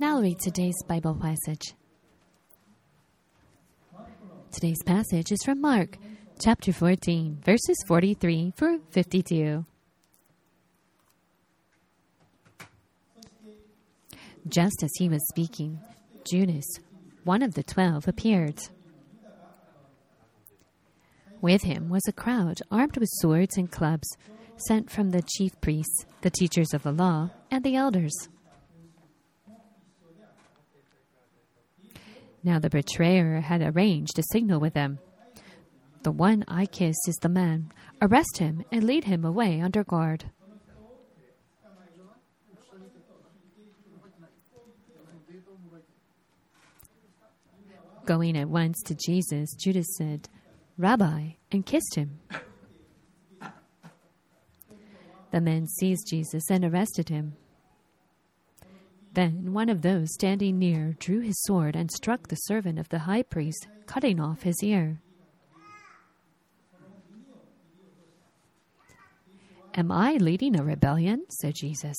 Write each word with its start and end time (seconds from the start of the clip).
Now 0.00 0.18
read 0.18 0.38
today's 0.38 0.82
Bible 0.88 1.14
passage. 1.14 1.74
Today's 4.50 4.82
passage 4.82 5.30
is 5.30 5.42
from 5.44 5.60
Mark 5.60 5.98
chapter 6.42 6.72
14, 6.72 7.40
verses 7.44 7.76
43 7.86 8.54
through 8.56 8.80
52. 8.92 9.66
Just 14.48 14.82
as 14.82 14.90
he 14.96 15.10
was 15.10 15.20
speaking, 15.28 15.78
Judas, 16.24 16.64
one 17.24 17.42
of 17.42 17.52
the 17.52 17.62
twelve, 17.62 18.08
appeared. 18.08 18.58
With 21.42 21.64
him 21.64 21.90
was 21.90 22.08
a 22.08 22.12
crowd 22.12 22.60
armed 22.70 22.96
with 22.96 23.10
swords 23.12 23.58
and 23.58 23.70
clubs, 23.70 24.08
sent 24.66 24.90
from 24.90 25.10
the 25.10 25.22
chief 25.36 25.60
priests, 25.60 26.06
the 26.22 26.30
teachers 26.30 26.72
of 26.72 26.84
the 26.84 26.92
law, 26.92 27.32
and 27.50 27.62
the 27.62 27.76
elders. 27.76 28.30
Now 32.42 32.58
the 32.58 32.70
betrayer 32.70 33.40
had 33.40 33.60
arranged 33.60 34.18
a 34.18 34.22
signal 34.32 34.60
with 34.60 34.74
them. 34.74 34.98
The 36.02 36.12
one 36.12 36.44
I 36.48 36.64
kiss 36.64 36.96
is 37.06 37.16
the 37.20 37.28
man. 37.28 37.72
Arrest 38.00 38.38
him 38.38 38.64
and 38.72 38.84
lead 38.84 39.04
him 39.04 39.24
away 39.24 39.60
under 39.60 39.84
guard. 39.84 40.30
Going 48.06 48.36
at 48.38 48.48
once 48.48 48.82
to 48.86 48.94
Jesus, 48.94 49.54
Judas 49.62 49.86
said, 49.98 50.28
Rabbi, 50.78 51.32
and 51.52 51.66
kissed 51.66 51.94
him. 51.94 52.18
The 55.30 55.40
men 55.40 55.68
seized 55.68 56.08
Jesus 56.08 56.50
and 56.50 56.64
arrested 56.64 57.10
him. 57.10 57.34
Then 59.12 59.52
one 59.52 59.68
of 59.68 59.82
those 59.82 60.14
standing 60.14 60.58
near 60.58 60.94
drew 61.00 61.20
his 61.20 61.42
sword 61.42 61.74
and 61.74 61.90
struck 61.90 62.28
the 62.28 62.36
servant 62.36 62.78
of 62.78 62.88
the 62.90 63.00
high 63.00 63.22
priest, 63.22 63.66
cutting 63.86 64.20
off 64.20 64.42
his 64.42 64.62
ear. 64.62 65.00
Am 69.74 69.90
I 69.90 70.14
leading 70.14 70.58
a 70.58 70.64
rebellion, 70.64 71.24
said 71.28 71.54
Jesus, 71.54 71.96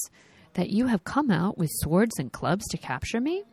that 0.53 0.69
you 0.69 0.87
have 0.87 1.03
come 1.03 1.31
out 1.31 1.57
with 1.57 1.69
swords 1.71 2.17
and 2.19 2.31
clubs 2.31 2.67
to 2.69 2.77
capture 2.77 3.19
me? 3.21 3.43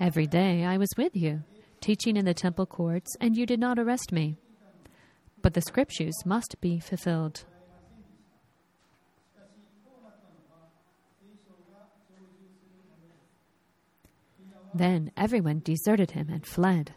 Every 0.00 0.26
day 0.26 0.64
I 0.64 0.78
was 0.78 0.88
with 0.96 1.14
you, 1.14 1.44
teaching 1.80 2.16
in 2.16 2.24
the 2.24 2.34
temple 2.34 2.66
courts, 2.66 3.14
and 3.20 3.36
you 3.36 3.46
did 3.46 3.60
not 3.60 3.78
arrest 3.78 4.12
me. 4.12 4.36
But 5.42 5.54
the 5.54 5.60
scriptures 5.60 6.14
must 6.24 6.56
be 6.60 6.80
fulfilled. 6.80 7.44
Then 14.74 15.12
everyone 15.16 15.60
deserted 15.64 16.12
him 16.12 16.28
and 16.30 16.46
fled. 16.46 16.94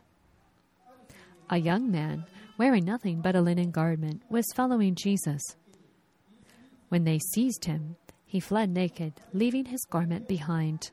A 1.50 1.58
young 1.58 1.92
man, 1.92 2.26
wearing 2.58 2.86
nothing 2.86 3.22
but 3.22 3.36
a 3.36 3.42
linen 3.42 3.72
garment, 3.72 4.22
was 4.30 4.46
following 4.56 4.96
Jesus. 4.96 5.42
When 6.90 7.04
they 7.04 7.20
seized 7.20 7.66
him, 7.66 7.98
he 8.26 8.40
fled 8.40 8.70
naked, 8.70 9.14
leaving 9.34 9.66
his 9.66 9.86
garment 9.90 10.28
behind. 10.28 10.92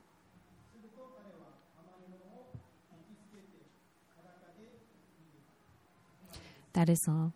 That 6.72 6.88
is 6.88 7.00
all. 7.06 7.32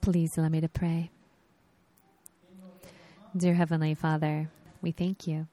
Please 0.00 0.30
allow 0.36 0.48
me 0.48 0.60
to 0.60 0.68
pray. 0.68 1.10
Dear 3.36 3.54
Heavenly 3.54 3.94
Father, 3.94 4.50
we 4.82 4.92
thank 4.92 5.26
you. 5.26 5.46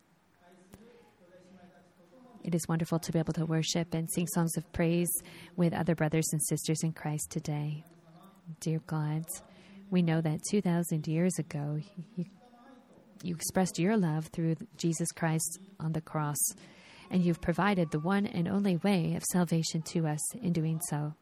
It 2.48 2.56
is 2.56 2.66
wonderful 2.70 3.00
to 3.00 3.12
be 3.12 3.20
able 3.20 3.34
to 3.34 3.46
worship 3.46 3.94
and 3.94 4.10
sing 4.10 4.26
songs 4.28 4.56
of 4.56 4.72
praise 4.72 5.12
with 5.58 5.74
other 5.74 5.96
brothers 5.96 6.30
and 6.32 6.42
sisters 6.42 6.82
in 6.82 6.94
Christ 6.94 7.30
today. 7.30 7.84
Dear 8.62 8.80
God, 8.88 9.26
we 9.90 10.02
know 10.02 10.22
that 10.22 10.40
2,000 10.50 11.10
years 11.10 11.38
ago, 11.38 11.78
you, 12.16 12.26
you 13.22 13.36
expressed 13.36 13.78
your 13.78 13.98
love 13.98 14.28
through 14.28 14.56
Jesus 14.78 15.12
Christ 15.12 15.60
on 15.82 15.92
the 15.92 16.00
cross 16.00 16.38
and 17.12 17.22
you've 17.22 17.42
provided 17.42 17.92
the 17.92 18.00
one 18.00 18.26
and 18.26 18.48
only 18.48 18.78
way 18.78 19.16
of 19.16 19.26
salvation 19.26 19.82
to 19.82 20.08
us 20.08 20.36
in 20.36 20.54
doing 20.54 20.80
so. 20.88 21.16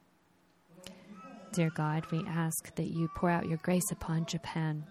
Dear 1.53 1.71
God, 1.71 2.05
we 2.11 2.23
ask 2.27 2.75
that 2.75 2.91
you 2.91 3.09
pour 3.15 3.31
out 3.31 3.49
your 3.49 3.59
grace 3.63 3.91
upon 3.91 4.27
Japan 4.27 4.85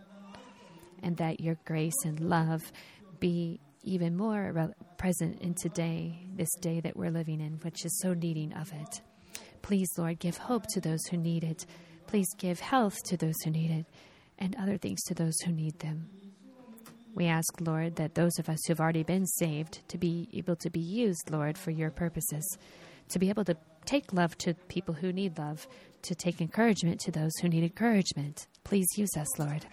and 1.00 1.17
that 1.19 1.39
your 1.39 1.59
grace 1.65 2.05
and 2.05 2.19
love 2.19 2.73
be 3.21 3.61
even 3.84 4.17
more 4.17 4.53
re- 4.53 4.75
present 4.97 5.41
in 5.41 5.55
today, 5.55 6.27
this 6.34 6.53
day 6.61 6.81
that 6.81 6.97
we're 6.97 7.11
living 7.11 7.41
in, 7.41 7.55
which 7.62 7.84
is 7.84 8.00
so 8.00 8.15
needing 8.15 8.53
of 8.55 8.72
it. 8.72 9.00
Please, 9.62 9.89
Lord, 9.97 10.19
give 10.19 10.37
hope 10.37 10.67
to 10.69 10.81
those 10.81 11.05
who 11.06 11.17
need 11.17 11.45
it. 11.45 11.67
Please 12.06 12.28
give 12.39 12.61
health 12.61 13.03
to 13.05 13.17
those 13.17 13.41
who 13.44 13.50
need 13.50 13.71
it 13.71 13.87
and 14.39 14.56
other 14.56 14.77
things 14.77 15.03
to 15.05 15.15
those 15.15 15.39
who 15.41 15.53
need 15.53 15.78
them. 15.78 16.09
We 17.15 17.27
ask, 17.27 17.61
Lord, 17.61 17.97
that 17.97 18.15
those 18.15 18.39
of 18.39 18.49
us 18.49 18.59
who've 18.67 18.81
already 18.81 19.05
been 19.05 19.27
saved 19.27 19.87
to 19.89 19.99
be 19.99 20.28
able 20.33 20.56
to 20.56 20.71
be 20.71 20.81
used, 20.81 21.31
Lord, 21.31 21.56
for 21.56 21.71
your 21.71 21.91
purposes, 21.91 22.59
to 23.11 23.19
be 23.19 23.28
able 23.28 23.44
to 23.44 23.56
take 23.87 24.12
love 24.12 24.37
to 24.39 24.55
people 24.69 24.94
who 24.94 25.12
need 25.12 25.39
love, 25.39 25.69
to 26.03 26.15
take 26.15 26.41
encouragement 26.41 27.00
to 27.00 27.12
those 27.12 27.33
who 27.41 27.49
need 27.49 27.62
encouragement. 27.62 28.49
Please 28.65 28.87
use 28.97 29.17
us, 29.17 29.39
Lord. 29.39 29.65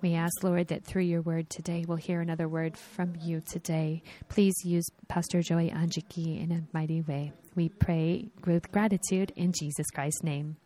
We 0.00 0.14
ask, 0.14 0.44
Lord, 0.44 0.68
that 0.68 0.84
through 0.84 1.02
your 1.02 1.22
word 1.22 1.50
today, 1.50 1.84
we'll 1.86 1.96
hear 1.96 2.20
another 2.20 2.48
word 2.48 2.76
from 2.76 3.14
you 3.20 3.40
today. 3.40 4.02
Please 4.28 4.54
use 4.64 4.86
Pastor 5.08 5.42
Joey 5.42 5.70
Anjiki 5.70 6.40
in 6.40 6.52
a 6.52 6.62
mighty 6.72 7.00
way. 7.02 7.32
We 7.56 7.68
pray 7.68 8.28
with 8.46 8.70
gratitude 8.70 9.32
in 9.34 9.52
Jesus 9.52 9.90
Christ's 9.90 10.22
name. 10.22 10.56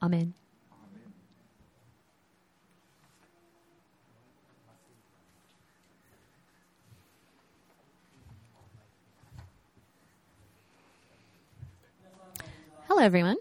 Amen. 0.00 0.34
Hello, 12.86 13.02
everyone. 13.02 13.36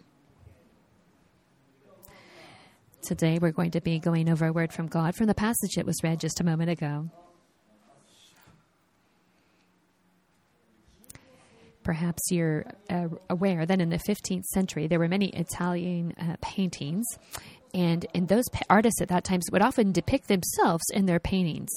Today 3.05 3.37
we're 3.39 3.51
going 3.51 3.69
to 3.71 3.81
be 3.81 3.99
going 3.99 4.27
over 4.29 4.47
a 4.47 4.51
word 4.51 4.73
from 4.73 4.87
God 4.87 5.15
from 5.15 5.27
the 5.27 5.35
passage 5.35 5.75
that 5.75 5.85
was 5.85 6.03
read 6.03 6.19
just 6.19 6.39
a 6.39 6.43
moment 6.43 6.71
ago. 6.71 7.07
Perhaps 11.83 12.31
you're 12.31 12.65
uh, 12.89 13.09
aware 13.29 13.63
that 13.63 13.79
in 13.79 13.89
the 13.89 13.99
15th 13.99 14.45
century 14.45 14.87
there 14.87 14.97
were 14.97 15.07
many 15.07 15.27
Italian 15.27 16.13
uh, 16.19 16.37
paintings, 16.41 17.05
and 17.75 18.07
and 18.15 18.27
those 18.27 18.49
pa- 18.51 18.65
artists 18.71 18.99
at 19.01 19.09
that 19.09 19.23
time 19.23 19.39
would 19.51 19.61
often 19.61 19.91
depict 19.91 20.27
themselves 20.27 20.83
in 20.91 21.05
their 21.05 21.19
paintings. 21.19 21.69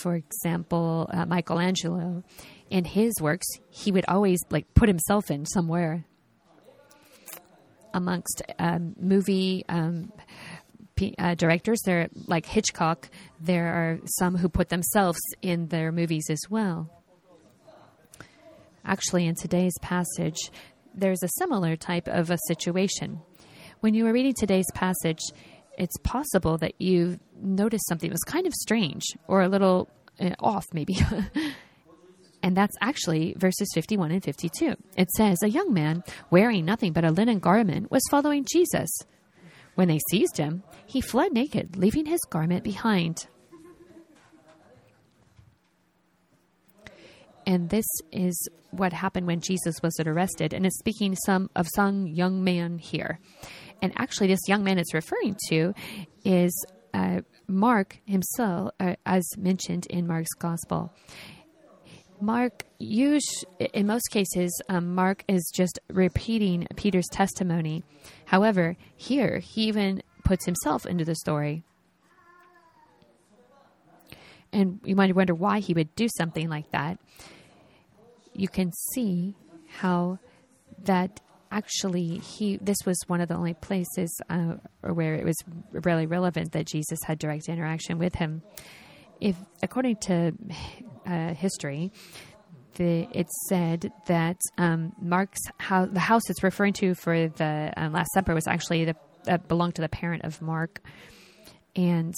For 0.00 0.14
example, 0.14 1.10
uh, 1.12 1.26
Michelangelo, 1.26 2.24
in 2.70 2.86
his 2.86 3.12
works, 3.20 3.46
he 3.68 3.92
would 3.92 4.06
always 4.08 4.40
like 4.48 4.72
put 4.72 4.88
himself 4.88 5.30
in 5.30 5.44
somewhere 5.44 6.06
amongst 7.96 8.42
um, 8.58 8.94
movie 9.00 9.64
um, 9.68 10.12
uh, 11.18 11.34
directors. 11.34 11.80
There, 11.84 12.08
like 12.26 12.46
Hitchcock, 12.46 13.08
there 13.40 13.68
are 13.68 13.98
some 14.18 14.36
who 14.36 14.48
put 14.48 14.68
themselves 14.68 15.18
in 15.42 15.68
their 15.68 15.90
movies 15.90 16.26
as 16.30 16.40
well. 16.50 16.90
Actually, 18.84 19.26
in 19.26 19.34
today's 19.34 19.76
passage, 19.80 20.36
there's 20.94 21.22
a 21.22 21.28
similar 21.38 21.74
type 21.74 22.06
of 22.06 22.30
a 22.30 22.38
situation. 22.46 23.20
When 23.80 23.94
you 23.94 24.04
were 24.04 24.12
reading 24.12 24.34
today's 24.34 24.70
passage, 24.74 25.20
it's 25.76 25.96
possible 25.98 26.58
that 26.58 26.80
you 26.80 27.18
noticed 27.40 27.86
something 27.88 28.08
that 28.08 28.14
was 28.14 28.22
kind 28.22 28.46
of 28.46 28.54
strange 28.54 29.02
or 29.26 29.42
a 29.42 29.48
little 29.48 29.88
uh, 30.20 30.30
off, 30.38 30.66
maybe. 30.72 30.96
And 32.46 32.56
that's 32.56 32.76
actually 32.80 33.34
verses 33.36 33.66
51 33.74 34.12
and 34.12 34.22
52. 34.22 34.76
It 34.96 35.10
says, 35.10 35.42
A 35.42 35.50
young 35.50 35.74
man 35.74 36.04
wearing 36.30 36.64
nothing 36.64 36.92
but 36.92 37.04
a 37.04 37.10
linen 37.10 37.40
garment 37.40 37.90
was 37.90 38.04
following 38.08 38.46
Jesus. 38.48 38.88
When 39.74 39.88
they 39.88 39.98
seized 40.12 40.36
him, 40.36 40.62
he 40.86 41.00
fled 41.00 41.32
naked, 41.32 41.76
leaving 41.76 42.06
his 42.06 42.20
garment 42.30 42.62
behind. 42.62 43.26
And 47.44 47.68
this 47.68 47.86
is 48.12 48.48
what 48.70 48.92
happened 48.92 49.26
when 49.26 49.40
Jesus 49.40 49.82
was 49.82 49.98
arrested. 49.98 50.54
And 50.54 50.64
it's 50.64 50.78
speaking 50.78 51.16
some 51.16 51.50
of 51.56 51.66
some 51.74 52.06
young 52.06 52.44
man 52.44 52.78
here. 52.78 53.18
And 53.82 53.92
actually, 53.96 54.28
this 54.28 54.46
young 54.46 54.62
man 54.62 54.78
it's 54.78 54.94
referring 54.94 55.36
to 55.48 55.74
is 56.24 56.64
uh, 56.94 57.22
Mark 57.48 57.98
himself, 58.06 58.70
uh, 58.78 58.94
as 59.04 59.24
mentioned 59.36 59.86
in 59.90 60.06
Mark's 60.06 60.34
gospel. 60.38 60.92
Mark, 62.20 62.64
use, 62.78 63.44
in 63.58 63.86
most 63.86 64.08
cases, 64.10 64.60
um, 64.68 64.94
Mark 64.94 65.24
is 65.28 65.50
just 65.54 65.78
repeating 65.88 66.66
Peter's 66.76 67.08
testimony. 67.10 67.84
However, 68.26 68.76
here 68.96 69.38
he 69.38 69.62
even 69.62 70.02
puts 70.24 70.44
himself 70.44 70.86
into 70.86 71.04
the 71.04 71.14
story. 71.14 71.62
And 74.52 74.80
you 74.84 74.96
might 74.96 75.14
wonder 75.14 75.34
why 75.34 75.60
he 75.60 75.74
would 75.74 75.94
do 75.94 76.08
something 76.16 76.48
like 76.48 76.70
that. 76.70 76.98
You 78.32 78.48
can 78.48 78.72
see 78.92 79.34
how 79.68 80.18
that 80.84 81.20
actually 81.50 82.18
he 82.18 82.56
this 82.56 82.78
was 82.84 82.98
one 83.06 83.20
of 83.20 83.28
the 83.28 83.34
only 83.34 83.54
places 83.54 84.20
uh, 84.28 84.54
where 84.80 85.14
it 85.14 85.24
was 85.24 85.36
really 85.72 86.06
relevant 86.06 86.52
that 86.52 86.66
Jesus 86.66 86.98
had 87.04 87.18
direct 87.18 87.48
interaction 87.48 87.98
with 87.98 88.14
him. 88.16 88.42
If 89.20 89.36
according 89.62 89.96
to 90.08 90.32
uh, 91.06 91.34
history, 91.34 91.92
the, 92.74 93.08
it 93.12 93.28
said 93.48 93.90
that 94.06 94.38
um, 94.58 94.92
Mark's 95.00 95.40
house, 95.58 95.88
the 95.92 96.00
house 96.00 96.28
it's 96.28 96.42
referring 96.42 96.74
to 96.74 96.94
for 96.94 97.28
the 97.28 97.72
uh, 97.76 97.88
Last 97.88 98.12
Supper 98.12 98.34
was 98.34 98.46
actually 98.46 98.84
the 98.84 98.96
uh, 99.28 99.38
belonged 99.38 99.74
to 99.76 99.82
the 99.82 99.88
parent 99.88 100.24
of 100.24 100.40
Mark, 100.40 100.80
and 101.74 102.14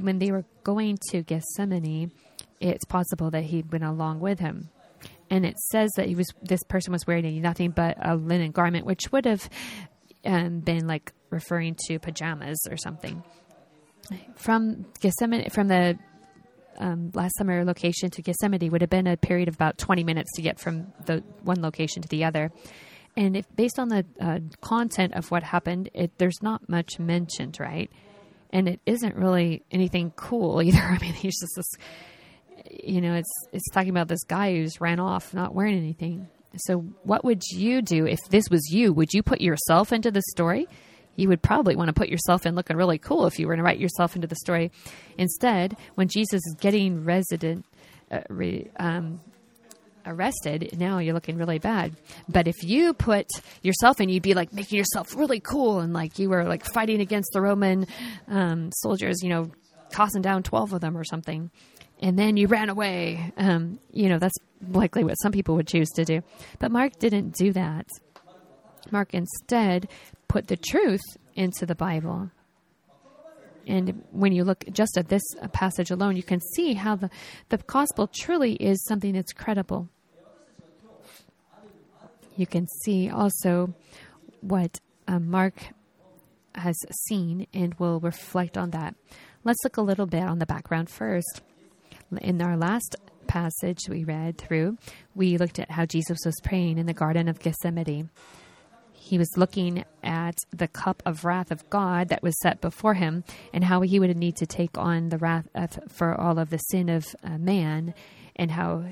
when 0.00 0.18
they 0.18 0.30
were 0.30 0.44
going 0.64 0.98
to 1.10 1.22
Gethsemane, 1.22 2.10
it's 2.60 2.84
possible 2.84 3.30
that 3.30 3.44
he 3.44 3.62
went 3.62 3.84
along 3.84 4.20
with 4.20 4.38
him. 4.38 4.70
And 5.30 5.44
it 5.44 5.58
says 5.70 5.90
that 5.96 6.06
he 6.06 6.14
was 6.14 6.28
this 6.42 6.62
person 6.64 6.92
was 6.92 7.06
wearing 7.06 7.40
nothing 7.42 7.70
but 7.70 7.96
a 8.00 8.14
linen 8.16 8.52
garment, 8.52 8.86
which 8.86 9.10
would 9.10 9.24
have 9.24 9.48
um, 10.24 10.60
been 10.60 10.86
like 10.86 11.12
referring 11.30 11.76
to 11.86 11.98
pajamas 11.98 12.58
or 12.70 12.76
something. 12.76 13.22
From 14.36 14.86
Gethsemane, 15.00 15.50
from 15.50 15.66
the 15.66 15.98
um, 16.78 17.10
Last 17.14 17.36
Supper 17.36 17.64
location 17.64 18.10
to 18.10 18.22
Gethsemane 18.22 18.70
would 18.70 18.80
have 18.80 18.90
been 18.90 19.06
a 19.06 19.16
period 19.16 19.48
of 19.48 19.54
about 19.54 19.78
20 19.78 20.04
minutes 20.04 20.32
to 20.36 20.42
get 20.42 20.58
from 20.58 20.92
the 21.04 21.22
one 21.42 21.62
location 21.62 22.02
to 22.02 22.08
the 22.08 22.24
other. 22.24 22.50
And 23.16 23.36
if, 23.36 23.46
based 23.56 23.78
on 23.78 23.88
the 23.88 24.04
uh, 24.20 24.40
content 24.60 25.14
of 25.14 25.30
what 25.30 25.42
happened, 25.42 25.88
it, 25.94 26.18
there's 26.18 26.42
not 26.42 26.68
much 26.68 26.98
mentioned, 26.98 27.58
right? 27.58 27.90
And 28.50 28.68
it 28.68 28.80
isn't 28.84 29.16
really 29.16 29.62
anything 29.70 30.12
cool 30.16 30.62
either. 30.62 30.78
I 30.80 30.98
mean, 30.98 31.12
he's 31.14 31.40
just 31.40 31.52
this, 31.56 31.72
you 32.84 33.00
know, 33.00 33.14
it's 33.14 33.32
it's 33.52 33.70
talking 33.70 33.90
about 33.90 34.08
this 34.08 34.24
guy 34.24 34.52
who's 34.54 34.80
ran 34.80 35.00
off 35.00 35.32
not 35.32 35.54
wearing 35.54 35.76
anything. 35.76 36.28
So, 36.58 36.78
what 37.02 37.24
would 37.24 37.42
you 37.50 37.82
do 37.82 38.06
if 38.06 38.18
this 38.30 38.48
was 38.50 38.70
you? 38.70 38.92
Would 38.92 39.12
you 39.12 39.22
put 39.22 39.40
yourself 39.40 39.92
into 39.92 40.10
the 40.10 40.22
story? 40.30 40.66
You 41.16 41.28
would 41.28 41.42
probably 41.42 41.74
want 41.76 41.88
to 41.88 41.92
put 41.92 42.08
yourself 42.08 42.46
in 42.46 42.54
looking 42.54 42.76
really 42.76 42.98
cool 42.98 43.26
if 43.26 43.38
you 43.38 43.46
were 43.46 43.56
to 43.56 43.62
write 43.62 43.78
yourself 43.78 44.14
into 44.14 44.28
the 44.28 44.36
story. 44.36 44.70
Instead, 45.18 45.76
when 45.94 46.08
Jesus 46.08 46.42
is 46.46 46.56
getting 46.60 47.04
resident, 47.04 47.64
uh, 48.10 48.20
re, 48.28 48.70
um, 48.78 49.20
arrested, 50.06 50.76
now 50.78 50.98
you're 50.98 51.14
looking 51.14 51.36
really 51.36 51.58
bad. 51.58 51.96
But 52.28 52.46
if 52.46 52.62
you 52.62 52.92
put 52.94 53.26
yourself 53.62 54.00
in, 54.00 54.08
you'd 54.08 54.22
be 54.22 54.34
like 54.34 54.52
making 54.52 54.78
yourself 54.78 55.16
really 55.16 55.40
cool 55.40 55.80
and 55.80 55.92
like 55.92 56.18
you 56.18 56.28
were 56.30 56.44
like 56.44 56.64
fighting 56.64 57.00
against 57.00 57.30
the 57.32 57.40
Roman 57.40 57.86
um, 58.28 58.70
soldiers, 58.72 59.22
you 59.22 59.28
know, 59.28 59.50
tossing 59.90 60.22
down 60.22 60.42
12 60.42 60.74
of 60.74 60.80
them 60.80 60.96
or 60.96 61.04
something. 61.04 61.50
And 62.00 62.18
then 62.18 62.36
you 62.36 62.46
ran 62.46 62.68
away. 62.68 63.32
Um, 63.38 63.80
you 63.90 64.08
know, 64.08 64.18
that's 64.18 64.36
likely 64.70 65.02
what 65.02 65.14
some 65.14 65.32
people 65.32 65.54
would 65.56 65.66
choose 65.66 65.88
to 65.96 66.04
do. 66.04 66.22
But 66.58 66.70
Mark 66.70 66.98
didn't 66.98 67.34
do 67.34 67.52
that. 67.52 67.86
Mark 68.90 69.14
instead 69.14 69.88
put 70.28 70.48
the 70.48 70.56
truth 70.56 71.02
into 71.34 71.66
the 71.66 71.74
Bible. 71.74 72.30
And 73.66 74.04
when 74.12 74.32
you 74.32 74.44
look 74.44 74.64
just 74.70 74.96
at 74.96 75.08
this 75.08 75.22
passage 75.52 75.90
alone, 75.90 76.16
you 76.16 76.22
can 76.22 76.40
see 76.54 76.74
how 76.74 76.94
the, 76.94 77.10
the 77.48 77.58
gospel 77.58 78.08
truly 78.12 78.54
is 78.54 78.84
something 78.84 79.12
that's 79.12 79.32
credible. 79.32 79.88
You 82.36 82.46
can 82.46 82.66
see 82.84 83.10
also 83.10 83.74
what 84.40 84.80
uh, 85.08 85.18
Mark 85.18 85.54
has 86.54 86.76
seen 87.06 87.46
and 87.52 87.74
will 87.74 87.98
reflect 87.98 88.56
on 88.56 88.70
that. 88.70 88.94
Let's 89.42 89.62
look 89.64 89.76
a 89.76 89.82
little 89.82 90.06
bit 90.06 90.22
on 90.22 90.38
the 90.38 90.46
background 90.46 90.90
first. 90.90 91.42
In 92.20 92.40
our 92.40 92.56
last 92.56 92.96
passage 93.26 93.80
we 93.88 94.04
read 94.04 94.38
through, 94.38 94.76
we 95.14 95.38
looked 95.38 95.58
at 95.58 95.70
how 95.70 95.86
Jesus 95.86 96.18
was 96.24 96.36
praying 96.42 96.78
in 96.78 96.86
the 96.86 96.94
Garden 96.94 97.28
of 97.28 97.40
Gethsemane 97.40 98.10
he 99.06 99.18
was 99.18 99.36
looking 99.36 99.84
at 100.02 100.36
the 100.50 100.66
cup 100.66 101.00
of 101.06 101.24
wrath 101.24 101.52
of 101.52 101.70
God 101.70 102.08
that 102.08 102.24
was 102.24 102.36
set 102.40 102.60
before 102.60 102.94
him 102.94 103.22
and 103.52 103.62
how 103.62 103.82
he 103.82 104.00
would 104.00 104.16
need 104.16 104.34
to 104.36 104.46
take 104.46 104.76
on 104.76 105.10
the 105.10 105.18
wrath 105.18 105.46
of, 105.54 105.78
for 105.88 106.20
all 106.20 106.40
of 106.40 106.50
the 106.50 106.58
sin 106.58 106.88
of 106.88 107.06
uh, 107.22 107.38
man 107.38 107.94
and 108.34 108.50
how 108.50 108.84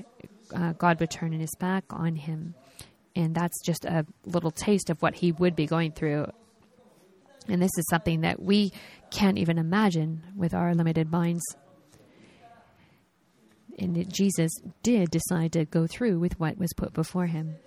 uh, 0.55 0.71
God 0.73 1.01
would 1.01 1.11
turn 1.11 1.33
his 1.33 1.53
back 1.59 1.83
on 1.89 2.15
him. 2.15 2.55
And 3.13 3.35
that's 3.35 3.61
just 3.65 3.83
a 3.83 4.05
little 4.25 4.51
taste 4.51 4.89
of 4.89 5.01
what 5.01 5.15
he 5.15 5.33
would 5.33 5.55
be 5.55 5.65
going 5.65 5.91
through. 5.91 6.31
And 7.49 7.61
this 7.61 7.77
is 7.77 7.85
something 7.89 8.21
that 8.21 8.41
we 8.41 8.71
can't 9.11 9.37
even 9.37 9.57
imagine 9.57 10.23
with 10.33 10.53
our 10.53 10.73
limited 10.73 11.11
minds. 11.11 11.43
And 13.77 14.11
Jesus 14.13 14.51
did 14.81 15.11
decide 15.11 15.51
to 15.53 15.65
go 15.65 15.87
through 15.87 16.19
with 16.19 16.39
what 16.39 16.57
was 16.57 16.71
put 16.73 16.93
before 16.93 17.25
him. 17.25 17.57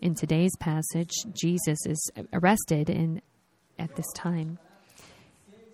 In 0.00 0.14
today's 0.14 0.54
passage, 0.60 1.10
Jesus 1.32 1.84
is 1.84 2.10
arrested 2.32 2.88
in, 2.88 3.20
at 3.80 3.96
this 3.96 4.06
time. 4.14 4.58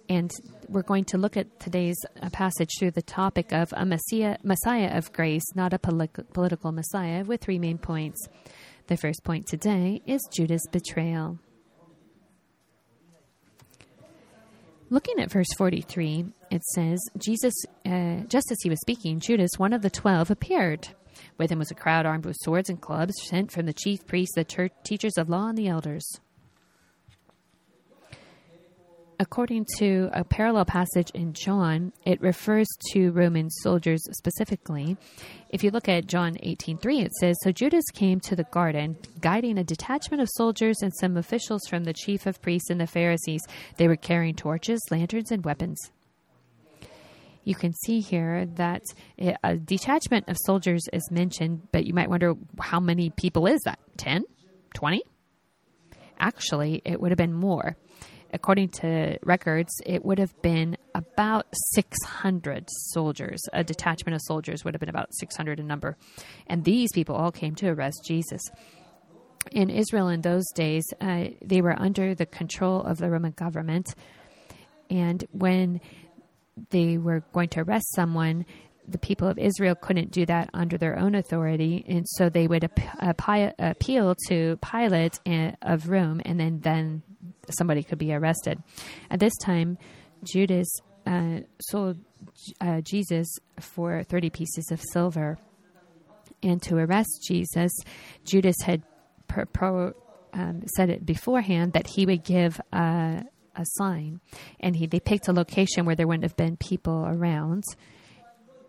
And 0.08 0.30
we're 0.68 0.82
going 0.82 1.04
to 1.06 1.18
look 1.18 1.36
at 1.36 1.60
today's 1.60 1.98
uh, 2.22 2.30
passage 2.30 2.70
through 2.78 2.92
the 2.92 3.02
topic 3.02 3.52
of 3.52 3.72
a 3.76 3.84
messiah, 3.84 4.38
messiah 4.42 4.96
of 4.96 5.12
grace, 5.12 5.44
not 5.54 5.74
a 5.74 5.78
political 5.78 6.72
messiah, 6.72 7.24
with 7.24 7.42
three 7.42 7.58
main 7.58 7.76
points. 7.76 8.26
The 8.86 8.96
first 8.96 9.24
point 9.24 9.46
today 9.46 10.00
is 10.06 10.20
Judas' 10.32 10.66
betrayal. 10.72 11.38
Looking 14.88 15.20
at 15.20 15.32
verse 15.32 15.52
43, 15.56 16.26
it 16.50 16.62
says, 16.74 16.98
Jesus, 17.18 17.54
uh, 17.84 18.20
just 18.28 18.50
as 18.50 18.58
he 18.62 18.70
was 18.70 18.80
speaking, 18.80 19.20
Judas, 19.20 19.50
one 19.58 19.72
of 19.72 19.82
the 19.82 19.90
twelve, 19.90 20.30
appeared. 20.30 20.88
With 21.38 21.50
him 21.50 21.58
was 21.58 21.70
a 21.70 21.74
crowd 21.74 22.06
armed 22.06 22.24
with 22.24 22.36
swords 22.40 22.68
and 22.68 22.80
clubs, 22.80 23.14
sent 23.24 23.50
from 23.50 23.66
the 23.66 23.72
chief 23.72 24.06
priests, 24.06 24.34
the 24.34 24.44
church, 24.44 24.72
teachers 24.84 25.16
of 25.16 25.28
law, 25.28 25.48
and 25.48 25.58
the 25.58 25.68
elders. 25.68 26.04
According 29.20 29.66
to 29.78 30.10
a 30.12 30.24
parallel 30.24 30.64
passage 30.64 31.10
in 31.14 31.34
John, 31.34 31.92
it 32.04 32.20
refers 32.20 32.66
to 32.92 33.10
Roman 33.12 33.48
soldiers 33.48 34.02
specifically. 34.10 34.96
If 35.50 35.62
you 35.62 35.70
look 35.70 35.88
at 35.88 36.08
John 36.08 36.36
18:3, 36.42 37.00
it 37.00 37.12
says, 37.14 37.36
"So 37.42 37.52
Judas 37.52 37.84
came 37.92 38.18
to 38.20 38.34
the 38.34 38.44
garden, 38.44 38.96
guiding 39.20 39.56
a 39.56 39.64
detachment 39.64 40.20
of 40.20 40.28
soldiers 40.30 40.82
and 40.82 40.92
some 40.96 41.16
officials 41.16 41.62
from 41.68 41.84
the 41.84 41.92
chief 41.92 42.26
of 42.26 42.42
priests 42.42 42.70
and 42.70 42.80
the 42.80 42.88
Pharisees. 42.88 43.42
They 43.76 43.86
were 43.86 43.96
carrying 43.96 44.34
torches, 44.34 44.80
lanterns, 44.90 45.30
and 45.30 45.44
weapons." 45.44 45.92
You 47.44 47.54
can 47.54 47.72
see 47.72 48.00
here 48.00 48.46
that 48.56 48.82
a 49.42 49.56
detachment 49.56 50.28
of 50.28 50.36
soldiers 50.44 50.88
is 50.92 51.08
mentioned, 51.10 51.68
but 51.72 51.86
you 51.86 51.94
might 51.94 52.08
wonder 52.08 52.34
how 52.60 52.80
many 52.80 53.10
people 53.10 53.46
is 53.46 53.60
that? 53.64 53.78
10? 53.98 54.24
20? 54.74 55.02
Actually, 56.18 56.82
it 56.84 57.00
would 57.00 57.10
have 57.10 57.18
been 57.18 57.32
more. 57.32 57.76
According 58.32 58.70
to 58.80 59.16
records, 59.22 59.70
it 59.86 60.04
would 60.04 60.18
have 60.18 60.34
been 60.42 60.76
about 60.94 61.46
600 61.74 62.68
soldiers. 62.90 63.40
A 63.52 63.62
detachment 63.62 64.16
of 64.16 64.22
soldiers 64.22 64.64
would 64.64 64.74
have 64.74 64.80
been 64.80 64.88
about 64.88 65.14
600 65.14 65.60
in 65.60 65.68
number. 65.68 65.96
And 66.48 66.64
these 66.64 66.90
people 66.92 67.14
all 67.14 67.30
came 67.30 67.54
to 67.56 67.68
arrest 67.68 68.02
Jesus. 68.04 68.42
In 69.52 69.70
Israel 69.70 70.08
in 70.08 70.22
those 70.22 70.44
days, 70.54 70.84
uh, 71.00 71.26
they 71.44 71.60
were 71.60 71.78
under 71.78 72.14
the 72.14 72.26
control 72.26 72.82
of 72.82 72.98
the 72.98 73.08
Roman 73.08 73.32
government. 73.32 73.94
And 74.90 75.24
when 75.30 75.80
they 76.70 76.98
were 76.98 77.24
going 77.32 77.48
to 77.50 77.60
arrest 77.60 77.94
someone, 77.94 78.46
the 78.86 78.98
people 78.98 79.28
of 79.28 79.38
Israel 79.38 79.74
couldn't 79.74 80.10
do 80.10 80.26
that 80.26 80.50
under 80.52 80.76
their 80.76 80.98
own 80.98 81.14
authority, 81.14 81.84
and 81.88 82.06
so 82.06 82.28
they 82.28 82.46
would 82.46 82.68
appeal 83.00 84.14
to 84.28 84.58
Pilate 84.58 85.20
of 85.62 85.88
Rome, 85.88 86.20
and 86.24 86.38
then 86.38 86.60
then 86.60 87.02
somebody 87.50 87.82
could 87.82 87.98
be 87.98 88.12
arrested. 88.12 88.62
At 89.10 89.20
this 89.20 89.34
time, 89.42 89.78
Judas 90.22 90.68
uh, 91.06 91.40
sold 91.60 91.98
uh, 92.60 92.82
Jesus 92.82 93.26
for 93.58 94.02
thirty 94.04 94.30
pieces 94.30 94.70
of 94.70 94.82
silver, 94.92 95.38
and 96.42 96.60
to 96.62 96.76
arrest 96.76 97.24
Jesus, 97.26 97.72
Judas 98.24 98.56
had 98.62 98.82
pro, 99.28 99.94
um, 100.34 100.62
said 100.76 100.90
it 100.90 101.06
beforehand 101.06 101.72
that 101.72 101.86
he 101.86 102.04
would 102.04 102.22
give. 102.22 102.60
Uh, 102.72 103.22
a 103.56 103.64
sign, 103.64 104.20
and 104.60 104.76
he 104.76 104.86
they 104.86 105.00
picked 105.00 105.28
a 105.28 105.32
location 105.32 105.84
where 105.84 105.96
there 105.96 106.06
wouldn't 106.06 106.24
have 106.24 106.36
been 106.36 106.56
people 106.56 107.04
around, 107.06 107.64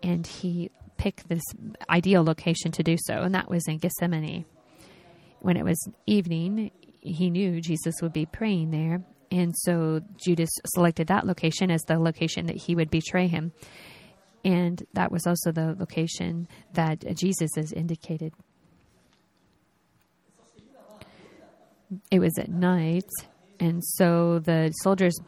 and 0.02 0.26
he 0.26 0.70
picked 0.96 1.28
this 1.28 1.42
ideal 1.90 2.24
location 2.24 2.72
to 2.72 2.82
do 2.82 2.96
so, 2.98 3.22
and 3.22 3.34
that 3.34 3.50
was 3.50 3.66
in 3.68 3.78
Gethsemane. 3.78 4.44
When 5.40 5.56
it 5.56 5.64
was 5.64 5.78
evening, 6.06 6.70
he 7.00 7.30
knew 7.30 7.60
Jesus 7.60 7.94
would 8.02 8.12
be 8.12 8.26
praying 8.26 8.70
there, 8.70 9.02
and 9.30 9.54
so 9.58 10.00
Judas 10.16 10.50
selected 10.74 11.08
that 11.08 11.26
location 11.26 11.70
as 11.70 11.82
the 11.82 11.98
location 11.98 12.46
that 12.46 12.56
he 12.56 12.74
would 12.74 12.90
betray 12.90 13.26
him. 13.26 13.52
And 14.44 14.84
that 14.92 15.10
was 15.10 15.26
also 15.26 15.50
the 15.50 15.74
location 15.78 16.46
that 16.74 17.04
Jesus 17.16 17.50
has 17.56 17.72
indicated. 17.72 18.32
It 22.10 22.20
was 22.20 22.38
at 22.38 22.48
night, 22.48 23.08
And 23.58 23.84
so 23.84 24.38
the 24.38 24.70
soldiers 24.82 25.18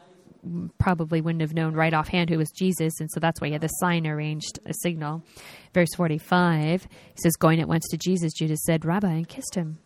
probably 0.77 1.21
wouldn't 1.21 1.41
have 1.41 1.53
known 1.53 1.73
right 1.73 1.93
offhand 1.93 2.29
who 2.29 2.37
was 2.37 2.51
Jesus, 2.51 2.99
and 2.99 3.09
so 3.11 3.19
that's 3.19 3.41
why 3.41 3.47
he 3.47 3.53
had 3.53 3.61
the 3.61 3.67
sign 3.67 4.07
arranged, 4.07 4.59
a 4.65 4.73
signal. 4.81 5.23
Verse 5.73 5.89
45 5.95 6.87
says, 7.15 7.35
Going 7.35 7.59
at 7.59 7.67
once 7.67 7.87
to 7.89 7.97
Jesus, 7.97 8.33
Judas 8.33 8.63
said, 8.65 8.85
Rabbi, 8.85 9.09
and 9.09 9.27
kissed 9.27 9.55
him. 9.55 9.79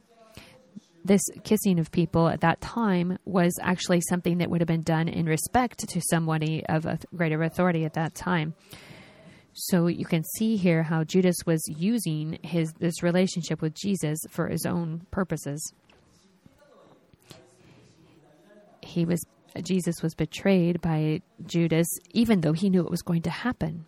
This 1.05 1.21
kissing 1.43 1.79
of 1.79 1.91
people 1.91 2.29
at 2.29 2.41
that 2.41 2.61
time 2.61 3.17
was 3.25 3.53
actually 3.61 4.01
something 4.07 4.37
that 4.37 4.49
would 4.49 4.61
have 4.61 4.67
been 4.67 4.83
done 4.83 5.09
in 5.09 5.25
respect 5.25 5.79
to 5.89 6.01
somebody 6.09 6.65
of 6.67 6.85
a 6.85 6.97
greater 7.13 7.43
authority 7.43 7.83
at 7.83 7.93
that 7.95 8.15
time. 8.15 8.53
So 9.53 9.87
you 9.87 10.05
can 10.05 10.23
see 10.23 10.55
here 10.55 10.81
how 10.81 11.03
Judas 11.03 11.35
was 11.45 11.61
using 11.67 12.39
his 12.41 12.73
this 12.79 13.03
relationship 13.03 13.61
with 13.61 13.75
Jesus 13.75 14.17
for 14.29 14.47
his 14.47 14.65
own 14.65 15.05
purposes. 15.11 15.73
He 18.93 19.05
was 19.05 19.25
Jesus 19.61 20.01
was 20.01 20.15
betrayed 20.15 20.81
by 20.81 21.21
Judas 21.45 21.87
even 22.11 22.41
though 22.41 22.53
he 22.53 22.69
knew 22.69 22.81
it 22.81 22.91
was 22.91 23.01
going 23.01 23.21
to 23.23 23.29
happen. 23.29 23.85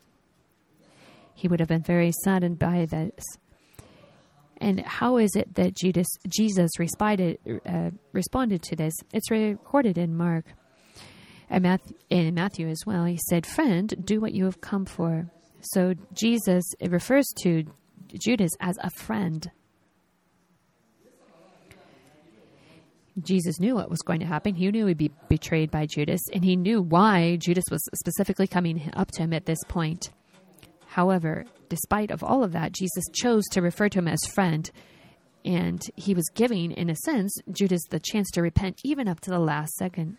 He 1.33 1.47
would 1.47 1.59
have 1.59 1.69
been 1.69 1.83
very 1.83 2.11
saddened 2.23 2.59
by 2.59 2.85
this. 2.85 3.23
And 4.57 4.79
how 4.81 5.17
is 5.17 5.35
it 5.35 5.55
that 5.55 5.75
Judas 5.75 6.07
Jesus 6.27 6.71
responded 6.79 7.37
uh, 7.67 7.91
responded 8.13 8.63
to 8.63 8.75
this? 8.75 8.93
It's 9.13 9.29
recorded 9.29 9.97
in 9.97 10.15
Mark. 10.15 10.45
And 11.49 11.63
Matthew, 11.63 11.95
in 12.09 12.33
Matthew 12.33 12.67
as 12.69 12.81
well, 12.87 13.05
he 13.05 13.19
said, 13.29 13.45
Friend, 13.45 13.93
do 14.03 14.19
what 14.19 14.33
you 14.33 14.45
have 14.45 14.61
come 14.61 14.85
for. 14.85 15.29
So 15.61 15.93
Jesus 16.13 16.63
it 16.79 16.91
refers 16.91 17.27
to 17.43 17.65
Judas 18.17 18.51
as 18.59 18.77
a 18.81 18.89
friend. 18.89 19.51
Jesus 23.21 23.59
knew 23.59 23.75
what 23.75 23.89
was 23.89 24.01
going 24.01 24.19
to 24.19 24.25
happen. 24.25 24.55
He 24.55 24.69
knew 24.69 24.87
he'd 24.87 24.97
be 24.97 25.11
betrayed 25.29 25.71
by 25.71 25.85
Judas, 25.85 26.21
and 26.33 26.43
he 26.43 26.55
knew 26.55 26.81
why 26.81 27.37
Judas 27.37 27.65
was 27.71 27.81
specifically 27.95 28.47
coming 28.47 28.91
up 28.93 29.11
to 29.11 29.23
him 29.23 29.33
at 29.33 29.45
this 29.45 29.63
point. 29.67 30.09
However, 30.87 31.45
despite 31.69 32.11
of 32.11 32.23
all 32.23 32.43
of 32.43 32.51
that, 32.51 32.73
Jesus 32.73 33.05
chose 33.13 33.43
to 33.51 33.61
refer 33.61 33.89
to 33.89 33.99
him 33.99 34.07
as 34.07 34.19
friend, 34.33 34.69
and 35.45 35.81
he 35.95 36.13
was 36.13 36.29
giving, 36.33 36.71
in 36.71 36.89
a 36.89 36.95
sense, 36.95 37.33
Judas 37.51 37.81
the 37.89 37.99
chance 37.99 38.29
to 38.31 38.41
repent 38.41 38.81
even 38.83 39.07
up 39.07 39.21
to 39.21 39.29
the 39.29 39.39
last 39.39 39.73
second. 39.75 40.17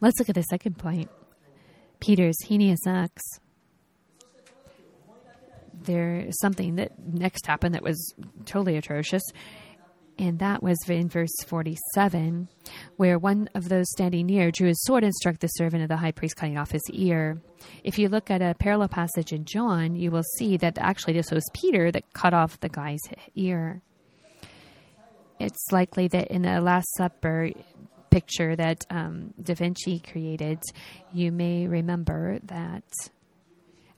Let's 0.00 0.18
look 0.18 0.30
at 0.30 0.34
the 0.34 0.42
second 0.42 0.78
point. 0.78 1.10
Peter's 1.98 2.42
heinous 2.44 2.86
acts. 2.86 3.40
There's 5.82 6.38
something 6.40 6.76
that 6.76 6.92
next 6.98 7.46
happened 7.46 7.74
that 7.74 7.82
was 7.82 8.14
totally 8.44 8.76
atrocious. 8.76 9.22
And 10.18 10.38
that 10.40 10.62
was 10.62 10.76
in 10.86 11.08
verse 11.08 11.34
47, 11.46 12.48
where 12.96 13.18
one 13.18 13.48
of 13.54 13.70
those 13.70 13.90
standing 13.90 14.26
near 14.26 14.50
drew 14.50 14.68
his 14.68 14.82
sword 14.82 15.02
and 15.02 15.14
struck 15.14 15.38
the 15.38 15.46
servant 15.48 15.82
of 15.82 15.88
the 15.88 15.96
high 15.96 16.12
priest, 16.12 16.36
cutting 16.36 16.58
off 16.58 16.70
his 16.70 16.82
ear. 16.92 17.40
If 17.84 17.98
you 17.98 18.10
look 18.10 18.30
at 18.30 18.42
a 18.42 18.54
parallel 18.58 18.88
passage 18.88 19.32
in 19.32 19.46
John, 19.46 19.94
you 19.94 20.10
will 20.10 20.24
see 20.36 20.58
that 20.58 20.76
actually 20.76 21.14
this 21.14 21.30
was 21.30 21.48
Peter 21.54 21.90
that 21.90 22.12
cut 22.12 22.34
off 22.34 22.60
the 22.60 22.68
guy's 22.68 23.00
ear. 23.34 23.80
It's 25.38 25.72
likely 25.72 26.06
that 26.08 26.28
in 26.28 26.42
the 26.42 26.60
Last 26.60 26.94
Supper, 26.98 27.52
picture 28.10 28.54
that 28.56 28.84
um, 28.90 29.32
Da 29.42 29.54
Vinci 29.54 30.00
created, 30.00 30.58
you 31.14 31.32
may 31.32 31.66
remember 31.66 32.40
that 32.44 32.84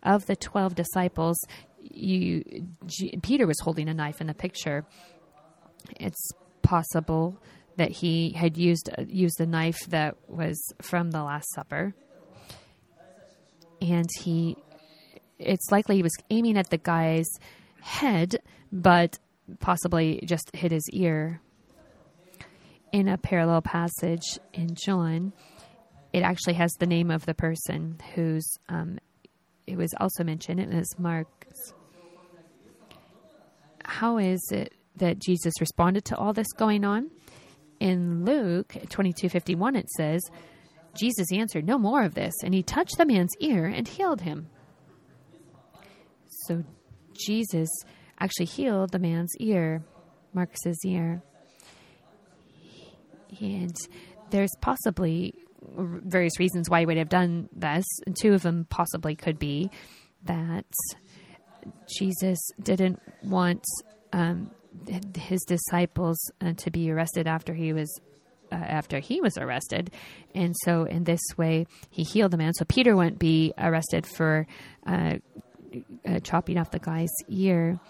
of 0.02 0.26
the 0.26 0.36
12 0.36 0.74
disciples, 0.74 1.38
you, 1.82 2.66
G, 2.86 3.18
Peter 3.22 3.46
was 3.46 3.58
holding 3.60 3.88
a 3.88 3.94
knife 3.94 4.20
in 4.20 4.26
the 4.26 4.34
picture. 4.34 4.84
It's 5.98 6.30
possible 6.62 7.38
that 7.76 7.90
he 7.90 8.32
had 8.32 8.56
used 8.56 8.90
used 9.08 9.40
a 9.40 9.46
knife 9.46 9.80
that 9.88 10.16
was 10.28 10.58
from 10.80 11.10
the 11.10 11.22
Last 11.22 11.52
Supper, 11.52 11.94
and 13.80 14.08
he. 14.20 14.56
It's 15.38 15.72
likely 15.72 15.96
he 15.96 16.02
was 16.02 16.16
aiming 16.30 16.56
at 16.56 16.70
the 16.70 16.78
guy's 16.78 17.28
head, 17.80 18.36
but 18.70 19.18
possibly 19.58 20.22
just 20.24 20.54
hit 20.54 20.70
his 20.70 20.88
ear 20.92 21.40
in 22.92 23.08
a 23.08 23.18
parallel 23.18 23.62
passage 23.62 24.38
in 24.52 24.74
John, 24.74 25.32
it 26.12 26.20
actually 26.20 26.54
has 26.54 26.72
the 26.74 26.86
name 26.86 27.10
of 27.10 27.24
the 27.24 27.34
person 27.34 27.98
who's 28.14 28.46
um, 28.68 28.98
it 29.66 29.76
was 29.76 29.94
also 29.98 30.22
mentioned. 30.22 30.60
It 30.60 30.68
was 30.68 30.98
Mark. 30.98 31.41
How 33.84 34.18
is 34.18 34.40
it 34.50 34.74
that 34.96 35.18
Jesus 35.18 35.54
responded 35.60 36.04
to 36.06 36.16
all 36.16 36.32
this 36.32 36.52
going 36.52 36.84
on? 36.84 37.10
In 37.80 38.24
Luke 38.24 38.76
twenty 38.90 39.12
two 39.12 39.28
fifty 39.28 39.54
one, 39.54 39.74
it 39.74 39.88
says, 39.90 40.22
Jesus 40.94 41.32
answered, 41.32 41.66
"No 41.66 41.78
more 41.78 42.04
of 42.04 42.14
this," 42.14 42.34
and 42.44 42.54
he 42.54 42.62
touched 42.62 42.98
the 42.98 43.06
man's 43.06 43.34
ear 43.40 43.66
and 43.66 43.88
healed 43.88 44.20
him. 44.20 44.48
So 46.46 46.62
Jesus 47.26 47.68
actually 48.18 48.46
healed 48.46 48.92
the 48.92 48.98
man's 48.98 49.32
ear, 49.40 49.82
Malchus's 50.34 50.78
ear. 50.86 51.22
And 53.40 53.74
there's 54.30 54.54
possibly 54.60 55.34
various 55.60 56.38
reasons 56.38 56.68
why 56.68 56.80
he 56.80 56.86
would 56.86 56.98
have 56.98 57.08
done 57.08 57.48
this. 57.52 57.84
Two 58.20 58.34
of 58.34 58.42
them 58.42 58.66
possibly 58.68 59.16
could 59.16 59.38
be 59.38 59.70
that 60.24 60.66
Jesus 61.88 62.38
didn't 62.62 63.00
want 63.22 63.64
um, 64.12 64.50
his 65.16 65.42
disciples 65.42 66.18
uh, 66.40 66.52
to 66.54 66.70
be 66.70 66.90
arrested 66.90 67.26
after 67.26 67.54
he 67.54 67.72
was 67.72 68.00
uh, 68.50 68.56
after 68.56 68.98
he 68.98 69.20
was 69.20 69.38
arrested, 69.38 69.90
and 70.34 70.54
so 70.64 70.84
in 70.84 71.04
this 71.04 71.22
way 71.36 71.66
he 71.90 72.02
healed 72.02 72.32
the 72.32 72.36
man. 72.36 72.52
So 72.54 72.64
Peter 72.66 72.94
wouldn't 72.94 73.18
be 73.18 73.54
arrested 73.56 74.06
for 74.06 74.46
uh, 74.86 75.16
uh 76.06 76.20
chopping 76.20 76.58
off 76.58 76.70
the 76.70 76.78
guy's 76.78 77.12
ear. 77.28 77.80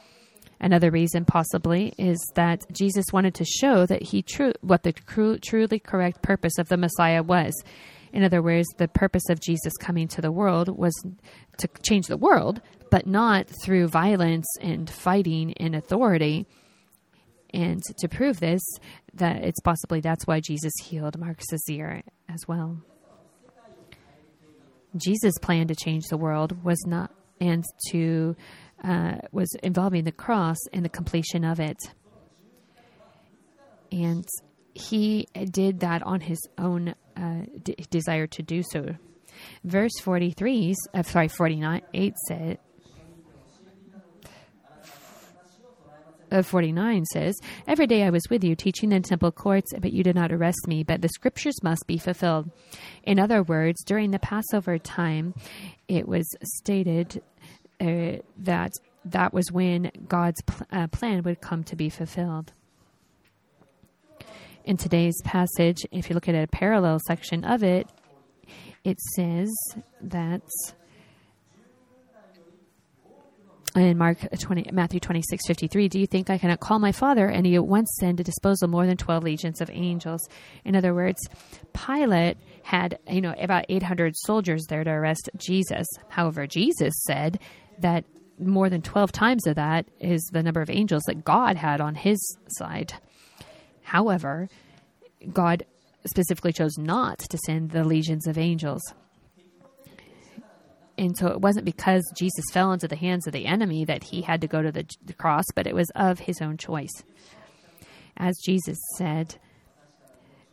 Another 0.61 0.93
reason, 0.93 1.25
possibly, 1.25 1.93
is 1.99 2.25
that 2.37 2.63
Jesus 2.71 3.07
wanted 3.13 3.35
to 3.35 3.45
show 3.45 3.85
that 3.87 4.01
he 4.01 4.23
true 4.23 4.53
what 4.61 4.85
the 4.85 4.93
truly 5.43 5.81
correct 5.81 6.23
purpose 6.23 6.57
of 6.57 6.69
the 6.69 6.77
Messiah 6.77 7.25
was. 7.25 7.53
In 8.13 8.23
other 8.23 8.41
words, 8.43 8.69
the 8.77 8.87
purpose 8.87 9.29
of 9.29 9.41
Jesus 9.41 9.73
coming 9.81 10.07
to 10.09 10.21
the 10.21 10.31
world 10.31 10.69
was 10.69 10.95
to 11.59 11.69
change 11.83 12.07
the 12.07 12.17
world, 12.17 12.61
but 12.93 13.07
not 13.07 13.47
through 13.65 13.89
violence 13.89 14.47
and 14.61 14.89
fighting 14.91 15.55
and 15.55 15.75
authority. 15.75 16.47
And 17.55 17.83
to 18.01 18.07
prove 18.07 18.39
this, 18.39 18.61
that 19.15 19.43
it's 19.43 19.61
possibly 19.61 20.01
that's 20.01 20.27
why 20.27 20.41
Jesus 20.41 20.75
healed 20.85 21.19
Malchus's 21.19 21.65
ear 21.71 22.03
as 22.29 22.47
well. 22.47 22.77
Jesus' 24.95 25.39
plan 25.41 25.69
to 25.69 25.75
change 25.75 26.05
the 26.11 26.19
world 26.19 26.63
was 26.63 26.85
not 26.87 27.11
and 27.41 27.65
to 27.89 28.37
uh, 28.85 29.15
was 29.33 29.49
involving 29.63 30.05
the 30.05 30.13
cross 30.13 30.59
and 30.75 30.85
the 30.85 30.91
completion 30.91 31.47
of 31.47 31.61
it. 31.61 31.79
And 33.91 34.27
he 34.75 35.29
did 35.51 35.81
that 35.81 36.03
on 36.03 36.21
his 36.21 36.47
own 36.59 36.95
uh, 37.17 37.45
d- 37.63 37.75
desire 37.89 38.27
to 38.27 38.43
do 38.43 38.63
so. 38.63 38.85
Verse 39.65 39.99
43, 40.03 40.75
uh, 40.93 41.03
sorry, 41.05 41.29
49, 41.29 41.81
8 41.95 42.15
said, 42.29 42.59
uh, 46.33 46.43
49 46.43 47.05
says, 47.07 47.39
Every 47.67 47.87
day 47.87 48.03
I 48.03 48.11
was 48.11 48.23
with 48.31 48.43
you 48.43 48.57
teaching 48.57 48.93
in 48.93 49.03
temple 49.03 49.31
courts, 49.31 49.73
but 49.79 49.93
you 49.93 50.03
did 50.03 50.17
not 50.17 50.33
arrest 50.33 50.67
me, 50.67 50.83
but 50.83 51.03
the 51.03 51.09
scriptures 51.09 51.63
must 51.63 51.87
be 51.87 51.99
fulfilled. 51.99 52.51
In 53.05 53.19
other 53.19 53.43
words, 53.43 53.85
during 53.85 54.11
the 54.11 54.19
Passover 54.19 54.79
time, 54.79 55.35
it 55.89 56.09
was 56.09 56.27
stated 56.43 57.23
uh, 57.81 58.19
that 58.39 58.73
that 59.05 59.35
was 59.35 59.51
when 59.53 59.91
God's 60.09 60.41
pl- 60.43 60.67
uh, 60.71 60.87
plan 60.87 61.23
would 61.25 61.41
come 61.41 61.65
to 61.65 61.77
be 61.77 61.89
fulfilled. 61.89 62.53
In 64.65 64.77
today's 64.77 65.21
passage, 65.25 65.85
if 65.91 66.09
you 66.09 66.15
look 66.15 66.29
at 66.29 66.37
a 66.37 66.47
parallel 66.47 67.01
section 67.07 67.45
of 67.45 67.65
it, 67.65 67.89
it 68.85 69.01
says 69.01 69.51
that 70.01 70.43
in 73.75 73.97
Mark 73.97 74.19
20, 74.39 74.71
Matthew 74.73 75.01
26, 75.01 75.47
53, 75.47 75.89
do 75.89 75.99
you 75.99 76.07
think 76.07 76.29
I 76.29 76.39
cannot 76.39 76.61
call 76.61 76.79
my 76.79 76.93
father 76.93 77.27
and 77.27 77.47
he 77.47 77.55
at 77.55 77.67
once 77.67 77.97
send 77.99 78.19
to 78.19 78.25
disposal 78.25 78.69
more 78.69 78.87
than 78.87 78.97
12 78.97 79.23
legions 79.23 79.61
of 79.61 79.71
angels? 79.71 80.29
In 80.65 80.77
other 80.77 80.95
words, 80.95 81.19
Pilate 81.73 82.37
had, 82.63 82.99
you 83.09 83.21
know, 83.21 83.35
about 83.39 83.65
800 83.69 84.15
soldiers 84.17 84.67
there 84.69 84.85
to 84.85 84.91
arrest 84.91 85.31
Jesus. 85.37 85.87
However, 86.09 86.47
Jesus 86.47 86.95
said 87.07 87.39
that 87.79 88.05
more 88.39 88.69
than 88.69 88.83
12 88.83 89.13
times 89.13 89.47
of 89.47 89.57
that 89.57 89.87
is 90.01 90.23
the 90.33 90.43
number 90.43 90.61
of 90.61 90.71
angels 90.71 91.03
that 91.07 91.25
God 91.25 91.57
had 91.57 91.81
on 91.81 91.95
his 91.95 92.37
side. 92.49 92.95
However, 93.83 94.49
God 95.33 95.65
specifically 96.07 96.53
chose 96.53 96.77
not 96.77 97.19
to 97.19 97.39
send 97.47 97.71
the 97.71 97.85
legions 97.85 98.27
of 98.27 98.37
angels. 98.37 98.83
And 101.03 101.19
so 101.19 101.27
it 101.27 101.41
wasn't 101.41 101.65
because 101.65 102.05
Jesus 102.17 102.45
fell 102.53 102.73
into 102.73 102.87
the 102.87 102.95
hands 102.95 103.27
of 103.27 103.33
the 103.33 103.47
enemy 103.47 103.85
that 103.87 104.05
he 104.05 104.23
had 104.23 104.41
to 104.41 104.47
go 104.47 104.63
to 104.63 104.71
the, 104.71 104.87
the 105.05 105.13
cross, 105.13 105.45
but 105.53 105.67
it 105.67 105.75
was 105.75 105.91
of 105.97 106.21
his 106.21 106.41
own 106.41 106.57
choice. 106.57 106.93
As 108.17 108.39
Jesus 108.47 108.79
said, 108.97 109.35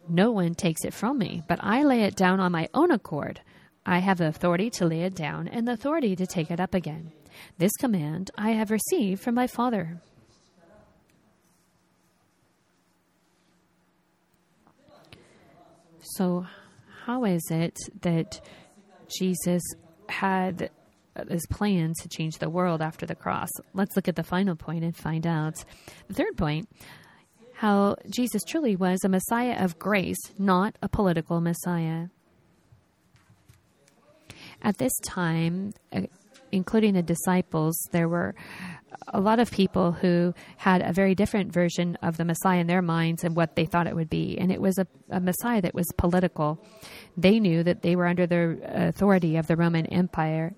No 0.07 0.31
one 0.31 0.55
takes 0.55 0.83
it 0.83 0.93
from 0.95 1.19
me, 1.19 1.43
but 1.47 1.59
I 1.61 1.83
lay 1.83 2.01
it 2.01 2.15
down 2.15 2.39
on 2.39 2.51
my 2.51 2.67
own 2.73 2.89
accord. 2.89 3.41
I 3.85 3.99
have 3.99 4.17
the 4.17 4.27
authority 4.27 4.71
to 4.71 4.87
lay 4.87 5.01
it 5.01 5.13
down 5.13 5.47
and 5.47 5.67
the 5.67 5.73
authority 5.73 6.15
to 6.15 6.25
take 6.25 6.49
it 6.49 6.59
up 6.59 6.73
again. 6.73 7.11
This 7.59 7.71
command 7.79 8.31
I 8.35 8.49
have 8.53 8.71
received 8.71 9.21
from 9.21 9.35
my 9.35 9.45
Father. 9.45 10.01
So, 16.01 16.47
how 17.05 17.23
is 17.25 17.45
it 17.51 17.77
that 18.01 18.41
Jesus 19.15 19.61
had 20.19 20.69
his 21.29 21.45
plan 21.47 21.93
to 22.01 22.09
change 22.09 22.37
the 22.37 22.49
world 22.49 22.81
after 22.81 23.05
the 23.05 23.15
cross? 23.15 23.49
Let's 23.73 23.95
look 23.95 24.07
at 24.07 24.15
the 24.15 24.23
final 24.23 24.55
point 24.55 24.83
and 24.83 24.95
find 24.95 25.25
out. 25.25 25.63
The 26.07 26.13
third 26.13 26.35
point 26.37 26.67
how 27.53 27.97
Jesus 28.09 28.43
truly 28.43 28.75
was 28.75 29.03
a 29.03 29.09
Messiah 29.09 29.63
of 29.63 29.77
grace, 29.77 30.19
not 30.37 30.77
a 30.81 30.87
political 30.87 31.41
Messiah. 31.41 32.07
At 34.61 34.77
this 34.77 34.93
time, 35.03 35.73
uh, 35.91 36.03
including 36.51 36.93
the 36.93 37.03
disciples, 37.03 37.77
there 37.91 38.07
were 38.07 38.35
a 39.07 39.19
lot 39.19 39.39
of 39.39 39.51
people 39.51 39.91
who 39.91 40.33
had 40.57 40.81
a 40.81 40.93
very 40.93 41.15
different 41.15 41.53
version 41.53 41.97
of 42.01 42.17
the 42.17 42.25
Messiah 42.25 42.59
in 42.59 42.67
their 42.67 42.81
minds 42.81 43.23
and 43.23 43.35
what 43.35 43.55
they 43.55 43.65
thought 43.65 43.87
it 43.87 43.95
would 43.95 44.09
be. 44.09 44.37
And 44.37 44.51
it 44.51 44.61
was 44.61 44.77
a, 44.77 44.87
a 45.09 45.19
Messiah 45.19 45.61
that 45.61 45.73
was 45.73 45.87
political. 45.97 46.63
They 47.17 47.39
knew 47.39 47.63
that 47.63 47.81
they 47.81 47.95
were 47.95 48.07
under 48.07 48.27
the 48.27 48.59
authority 48.63 49.37
of 49.37 49.47
the 49.47 49.55
Roman 49.55 49.85
Empire 49.87 50.55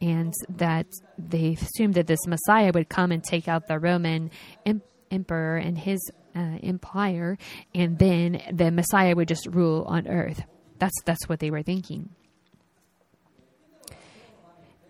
and 0.00 0.32
that 0.48 0.86
they 1.18 1.58
assumed 1.60 1.94
that 1.94 2.06
this 2.06 2.26
Messiah 2.26 2.72
would 2.74 2.88
come 2.88 3.12
and 3.12 3.22
take 3.22 3.48
out 3.48 3.68
the 3.68 3.78
Roman 3.78 4.30
em- 4.64 4.82
emperor 5.10 5.56
and 5.56 5.76
his 5.76 6.00
uh, 6.34 6.58
empire, 6.62 7.36
and 7.74 7.98
then 7.98 8.40
the 8.52 8.70
Messiah 8.70 9.14
would 9.14 9.28
just 9.28 9.46
rule 9.46 9.84
on 9.88 10.06
earth. 10.08 10.42
That's 10.78 10.94
that's 11.04 11.28
what 11.28 11.40
they 11.40 11.50
were 11.50 11.62
thinking 11.62 12.10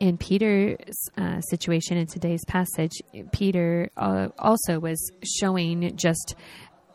in 0.01 0.17
Peter's 0.17 1.11
uh, 1.17 1.41
situation 1.43 1.99
in 1.99 2.07
today's 2.07 2.45
passage, 2.47 2.93
Peter 3.33 3.91
uh, 3.99 4.29
also 4.39 4.81
was 4.81 5.13
showing 5.23 5.95
just 5.95 6.35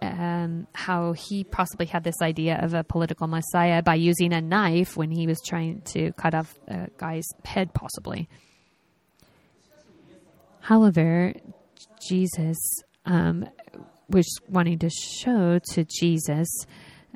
um, 0.01 0.67
how 0.73 1.13
he 1.13 1.43
possibly 1.43 1.85
had 1.85 2.03
this 2.03 2.21
idea 2.21 2.59
of 2.61 2.73
a 2.73 2.83
political 2.83 3.27
messiah 3.27 3.81
by 3.81 3.95
using 3.95 4.33
a 4.33 4.41
knife 4.41 4.97
when 4.97 5.11
he 5.11 5.27
was 5.27 5.39
trying 5.45 5.81
to 5.93 6.11
cut 6.13 6.33
off 6.33 6.57
a 6.67 6.89
guy's 6.97 7.27
head, 7.45 7.73
possibly. 7.73 8.27
However, 10.61 11.33
Jesus 12.09 12.57
um, 13.05 13.47
was 14.09 14.27
wanting 14.49 14.79
to 14.79 14.89
show 14.89 15.59
to 15.73 15.85
Jesus. 15.85 16.47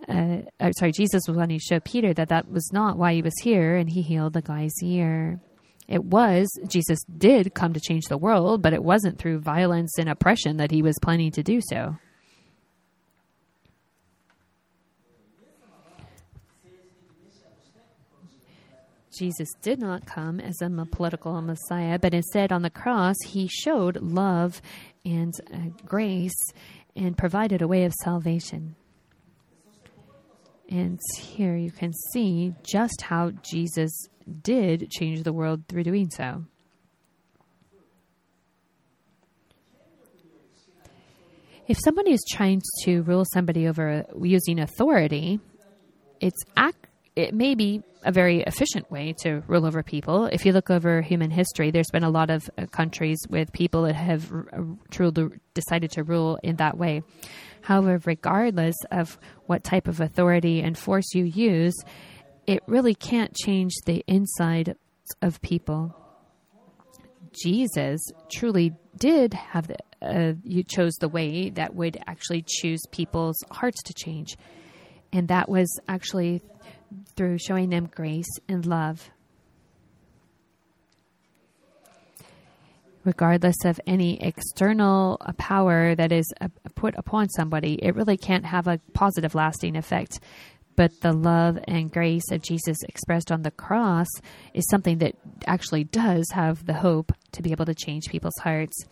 Uh, 0.08 0.42
sorry, 0.78 0.92
Jesus 0.92 1.24
was 1.28 1.36
wanting 1.36 1.58
to 1.58 1.66
show 1.66 1.80
Peter 1.80 2.14
that 2.14 2.30
that 2.30 2.50
was 2.50 2.70
not 2.72 2.98
why 2.98 3.16
he 3.16 3.24
was 3.24 3.34
here, 3.42 3.76
and 3.76 3.90
he 3.90 4.04
healed 4.04 4.34
the 4.34 4.44
guy's 4.44 4.84
ear. 4.84 5.40
It 5.90 6.06
was, 6.06 6.48
Jesus 6.68 7.00
did 7.18 7.56
come 7.56 7.74
to 7.74 7.80
change 7.80 8.06
the 8.06 8.18
world, 8.18 8.62
but 8.62 8.74
it 8.74 8.84
wasn't 8.84 9.18
through 9.18 9.40
violence 9.40 9.98
and 9.98 10.08
oppression 10.08 10.58
that 10.58 10.70
he 10.70 10.84
was 10.84 10.96
planning 11.02 11.32
to 11.32 11.42
do 11.42 11.62
so. 11.68 11.98
Jesus 19.18 19.50
did 19.64 19.80
not 19.80 20.06
come 20.06 20.40
as 20.40 20.62
a 20.62 20.70
political 20.86 21.42
Messiah, 21.42 21.98
but 21.98 22.14
instead 22.14 22.52
on 22.52 22.62
the 22.62 22.70
cross, 22.70 23.16
he 23.26 23.48
showed 23.48 23.98
love 23.98 24.62
and 25.04 25.34
uh, 25.52 25.58
grace 25.86 26.40
and 26.96 27.18
provided 27.18 27.64
a 27.64 27.68
way 27.68 27.84
of 27.84 27.94
salvation. 28.04 28.76
And 30.70 31.00
here 31.18 31.56
you 31.56 31.72
can 31.72 31.92
see 32.14 32.54
just 32.64 33.02
how 33.02 33.32
Jesus 33.42 33.92
did 34.30 34.90
change 34.90 35.24
the 35.24 35.34
world 35.34 35.64
through 35.68 35.84
doing 35.84 36.10
so. 36.10 36.46
If 41.68 41.78
somebody 41.84 42.12
is 42.12 42.26
trying 42.28 42.64
to 42.86 43.04
rule 43.04 43.26
somebody 43.32 43.68
over 43.68 44.06
using 44.20 44.60
authority, 44.60 45.40
it's 46.20 46.42
act, 46.58 46.88
it 47.16 47.34
may 47.34 47.54
be 47.54 47.84
a 48.04 48.12
very 48.12 48.42
efficient 48.42 48.90
way 48.90 49.14
to 49.22 49.44
rule 49.48 49.66
over 49.66 49.84
people. 49.84 50.26
If 50.26 50.46
you 50.46 50.52
look 50.52 50.70
over 50.70 51.02
human 51.02 51.32
history, 51.32 51.70
there's 51.70 51.92
been 51.92 52.04
a 52.04 52.10
lot 52.10 52.30
of 52.30 52.50
uh, 52.58 52.66
countries 52.68 53.20
with 53.30 53.52
people 53.52 53.84
that 53.84 53.96
have 53.96 54.32
uh, 54.32 54.62
truly 54.90 55.30
decided 55.54 55.92
to 55.92 56.04
rule 56.04 56.40
in 56.42 56.56
that 56.56 56.78
way. 56.78 57.04
However, 57.62 58.02
regardless 58.06 58.76
of 58.90 59.20
what 59.46 59.64
type 59.64 59.88
of 59.88 60.00
authority 60.00 60.62
and 60.62 60.78
force 60.78 61.14
you 61.14 61.26
use, 61.26 61.76
it 62.50 62.64
really 62.66 62.96
can't 62.96 63.36
change 63.36 63.74
the 63.86 64.04
inside 64.08 64.76
of 65.22 65.40
people. 65.44 65.96
Jesus 67.32 68.02
truly 68.32 68.74
did 68.98 69.36
have 69.36 69.68
the, 69.68 69.78
uh, 70.02 70.34
you 70.44 70.64
chose 70.64 70.94
the 70.94 71.10
way 71.10 71.52
that 71.52 71.76
would 71.76 72.00
actually 72.08 72.44
choose 72.48 72.82
people's 72.90 73.38
hearts 73.52 73.84
to 73.84 73.94
change. 73.94 74.36
And 75.14 75.28
that 75.28 75.48
was 75.48 75.68
actually 75.88 76.42
through 77.16 77.38
showing 77.38 77.70
them 77.70 77.86
grace 77.86 78.40
and 78.48 78.66
love. 78.66 79.12
Regardless 83.04 83.64
of 83.64 83.80
any 83.86 84.20
external 84.24 85.20
power 85.38 85.94
that 85.94 86.12
is 86.12 86.26
uh, 86.42 86.48
put 86.74 86.96
upon 86.98 87.30
somebody, 87.30 87.76
it 87.76 87.96
really 87.96 88.18
can't 88.18 88.46
have 88.46 88.66
a 88.66 88.80
positive, 88.94 89.36
lasting 89.36 89.76
effect 89.76 90.20
but 90.80 91.02
the 91.02 91.12
love 91.12 91.60
and 91.68 91.92
grace 91.92 92.32
of 92.32 92.42
Jesus 92.42 92.78
expressed 92.88 93.34
on 93.34 93.42
the 93.42 93.52
cross 93.52 94.08
is 94.54 94.66
something 94.70 95.00
that 95.00 95.14
actually 95.46 95.84
does 95.84 96.26
have 96.32 96.66
the 96.66 96.74
hope 96.74 97.12
to 97.34 97.42
be 97.42 97.52
able 97.52 97.66
to 97.66 97.76
change 97.76 98.08
people's 98.08 98.38
hearts. 98.42 98.86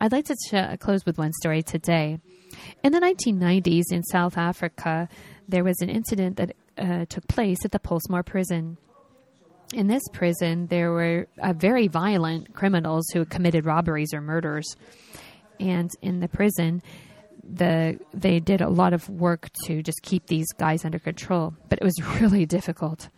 I'd 0.00 0.10
like 0.10 0.24
to 0.24 0.34
ch- 0.34 0.80
close 0.80 1.04
with 1.04 1.18
one 1.18 1.34
story 1.34 1.62
today. 1.62 2.18
In 2.82 2.92
the 2.92 3.00
1990s 3.00 3.92
in 3.92 4.02
South 4.04 4.38
Africa, 4.38 5.06
there 5.46 5.64
was 5.64 5.78
an 5.82 5.90
incident 5.90 6.38
that 6.38 6.56
uh, 6.78 7.04
took 7.10 7.28
place 7.28 7.58
at 7.62 7.72
the 7.72 7.78
Pollsmoor 7.78 8.24
prison. 8.24 8.78
In 9.74 9.86
this 9.86 10.04
prison, 10.14 10.68
there 10.68 10.92
were 10.92 11.28
uh, 11.42 11.52
very 11.52 11.88
violent 11.88 12.54
criminals 12.54 13.04
who 13.12 13.26
committed 13.26 13.66
robberies 13.66 14.14
or 14.14 14.22
murders. 14.22 14.76
And 15.60 15.90
in 16.00 16.20
the 16.20 16.28
prison, 16.28 16.80
the 17.50 17.98
they 18.12 18.40
did 18.40 18.60
a 18.60 18.68
lot 18.68 18.92
of 18.92 19.08
work 19.08 19.48
to 19.66 19.82
just 19.82 20.02
keep 20.02 20.26
these 20.26 20.46
guys 20.58 20.84
under 20.84 20.98
control, 20.98 21.54
but 21.68 21.78
it 21.80 21.84
was 21.84 21.94
really 22.20 22.46
difficult. 22.46 23.08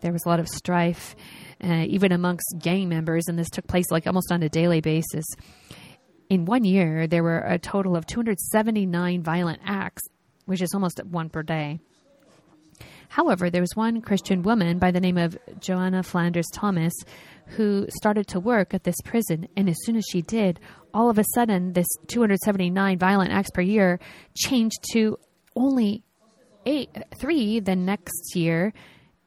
There 0.00 0.12
was 0.12 0.24
a 0.26 0.28
lot 0.28 0.40
of 0.40 0.48
strife, 0.48 1.16
uh, 1.64 1.84
even 1.88 2.12
amongst 2.12 2.56
gang 2.58 2.88
members, 2.88 3.24
and 3.28 3.38
this 3.38 3.48
took 3.50 3.66
place 3.66 3.90
like 3.90 4.06
almost 4.06 4.30
on 4.30 4.42
a 4.42 4.48
daily 4.48 4.80
basis. 4.80 5.24
In 6.28 6.44
one 6.44 6.64
year, 6.64 7.06
there 7.06 7.22
were 7.22 7.38
a 7.38 7.58
total 7.58 7.96
of 7.96 8.06
279 8.06 9.22
violent 9.22 9.60
acts, 9.64 10.02
which 10.44 10.60
is 10.60 10.74
almost 10.74 11.00
one 11.04 11.30
per 11.30 11.42
day. 11.42 11.80
However, 13.08 13.48
there 13.48 13.62
was 13.62 13.74
one 13.74 14.02
Christian 14.02 14.42
woman 14.42 14.78
by 14.78 14.90
the 14.90 15.00
name 15.00 15.16
of 15.16 15.38
Joanna 15.60 16.02
Flanders 16.02 16.48
Thomas 16.52 16.92
who 17.50 17.86
started 17.88 18.26
to 18.28 18.40
work 18.40 18.74
at 18.74 18.84
this 18.84 18.96
prison. 19.04 19.48
And 19.56 19.68
as 19.68 19.76
soon 19.84 19.96
as 19.96 20.04
she 20.10 20.22
did, 20.22 20.58
all 20.96 21.10
of 21.10 21.18
a 21.18 21.24
sudden, 21.34 21.74
this 21.74 21.86
279 22.06 22.98
violent 22.98 23.30
acts 23.30 23.50
per 23.50 23.60
year 23.60 24.00
changed 24.34 24.78
to 24.92 25.18
only 25.54 26.02
eight, 26.64 26.88
three 27.20 27.60
the 27.60 27.76
next 27.76 28.34
year, 28.34 28.72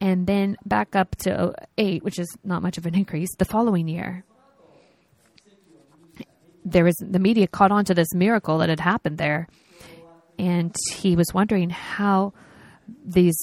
and 0.01 0.25
then 0.25 0.57
back 0.65 0.95
up 0.95 1.15
to 1.17 1.41
oh, 1.41 1.53
eight, 1.77 2.03
which 2.03 2.17
is 2.17 2.27
not 2.43 2.63
much 2.63 2.79
of 2.79 2.87
an 2.87 2.95
increase, 2.95 3.29
the 3.37 3.45
following 3.45 3.87
year. 3.87 4.23
There 6.65 6.83
was 6.83 6.95
the 6.95 7.19
media 7.19 7.47
caught 7.47 7.71
on 7.71 7.85
to 7.85 7.93
this 7.93 8.13
miracle 8.15 8.57
that 8.57 8.69
had 8.69 8.79
happened 8.79 9.19
there, 9.19 9.47
and 10.39 10.75
he 10.95 11.15
was 11.15 11.27
wondering 11.35 11.69
how 11.69 12.33
these 13.05 13.37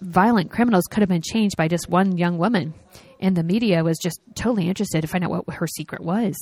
violent 0.00 0.50
criminals 0.50 0.84
could 0.90 1.00
have 1.00 1.08
been 1.08 1.22
changed 1.22 1.56
by 1.56 1.68
just 1.68 1.88
one 1.88 2.18
young 2.18 2.38
woman 2.38 2.74
and 3.20 3.36
the 3.36 3.42
media 3.42 3.82
was 3.82 3.98
just 3.98 4.20
totally 4.34 4.68
interested 4.68 5.00
to 5.00 5.08
find 5.08 5.24
out 5.24 5.30
what 5.30 5.56
her 5.56 5.66
secret 5.66 6.02
was. 6.02 6.36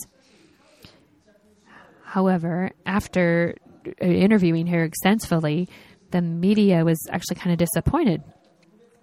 However, 2.06 2.70
after 2.86 3.56
interviewing 4.00 4.68
her 4.68 4.84
extensively, 4.84 5.68
the 6.12 6.22
media 6.22 6.84
was 6.84 6.98
actually 7.10 7.36
kind 7.36 7.52
of 7.52 7.58
disappointed. 7.58 8.22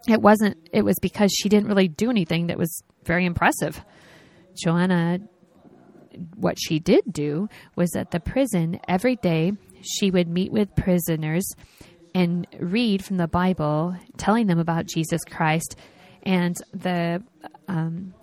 It 0.08 0.22
wasn't, 0.22 0.58
it 0.72 0.84
was 0.84 0.98
because 1.02 1.32
she 1.32 1.50
didn't 1.50 1.68
really 1.68 1.90
do 1.90 2.10
anything 2.10 2.48
that 2.48 2.58
was 2.58 2.82
very 3.04 3.26
impressive. 3.26 3.82
Joanna, 4.56 5.20
what 6.38 6.58
she 6.58 6.80
did 6.80 7.04
do 7.12 7.50
was 7.76 7.94
at 7.96 8.12
the 8.12 8.22
prison 8.22 8.80
every 8.88 9.18
day, 9.18 9.52
she 9.82 10.10
would 10.10 10.30
meet 10.30 10.54
with 10.54 10.74
prisoners 10.76 11.46
and 12.16 12.48
read 12.58 13.04
from 13.04 13.18
the 13.18 13.28
Bible, 13.28 13.98
telling 14.18 14.48
them 14.48 14.60
about 14.60 14.86
Jesus 14.86 15.22
Christ 15.30 15.76
and 16.24 16.56
the 16.74 17.22
um, 17.68 18.14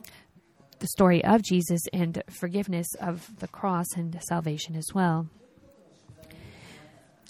the 0.80 0.88
story 0.88 1.24
of 1.24 1.42
Jesus 1.42 1.82
and 1.92 2.22
forgiveness 2.28 2.88
of 3.00 3.38
the 3.38 3.48
cross 3.48 3.86
and 3.96 4.18
salvation 4.22 4.76
as 4.76 4.88
well. 4.94 5.28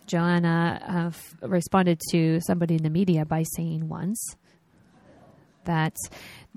Joanna 0.06 0.80
uh, 0.82 1.06
f- 1.08 1.36
responded 1.42 2.00
to 2.10 2.40
somebody 2.40 2.74
in 2.74 2.82
the 2.82 2.90
media 2.90 3.24
by 3.24 3.44
saying 3.54 3.88
once 3.88 4.34
that 5.64 5.94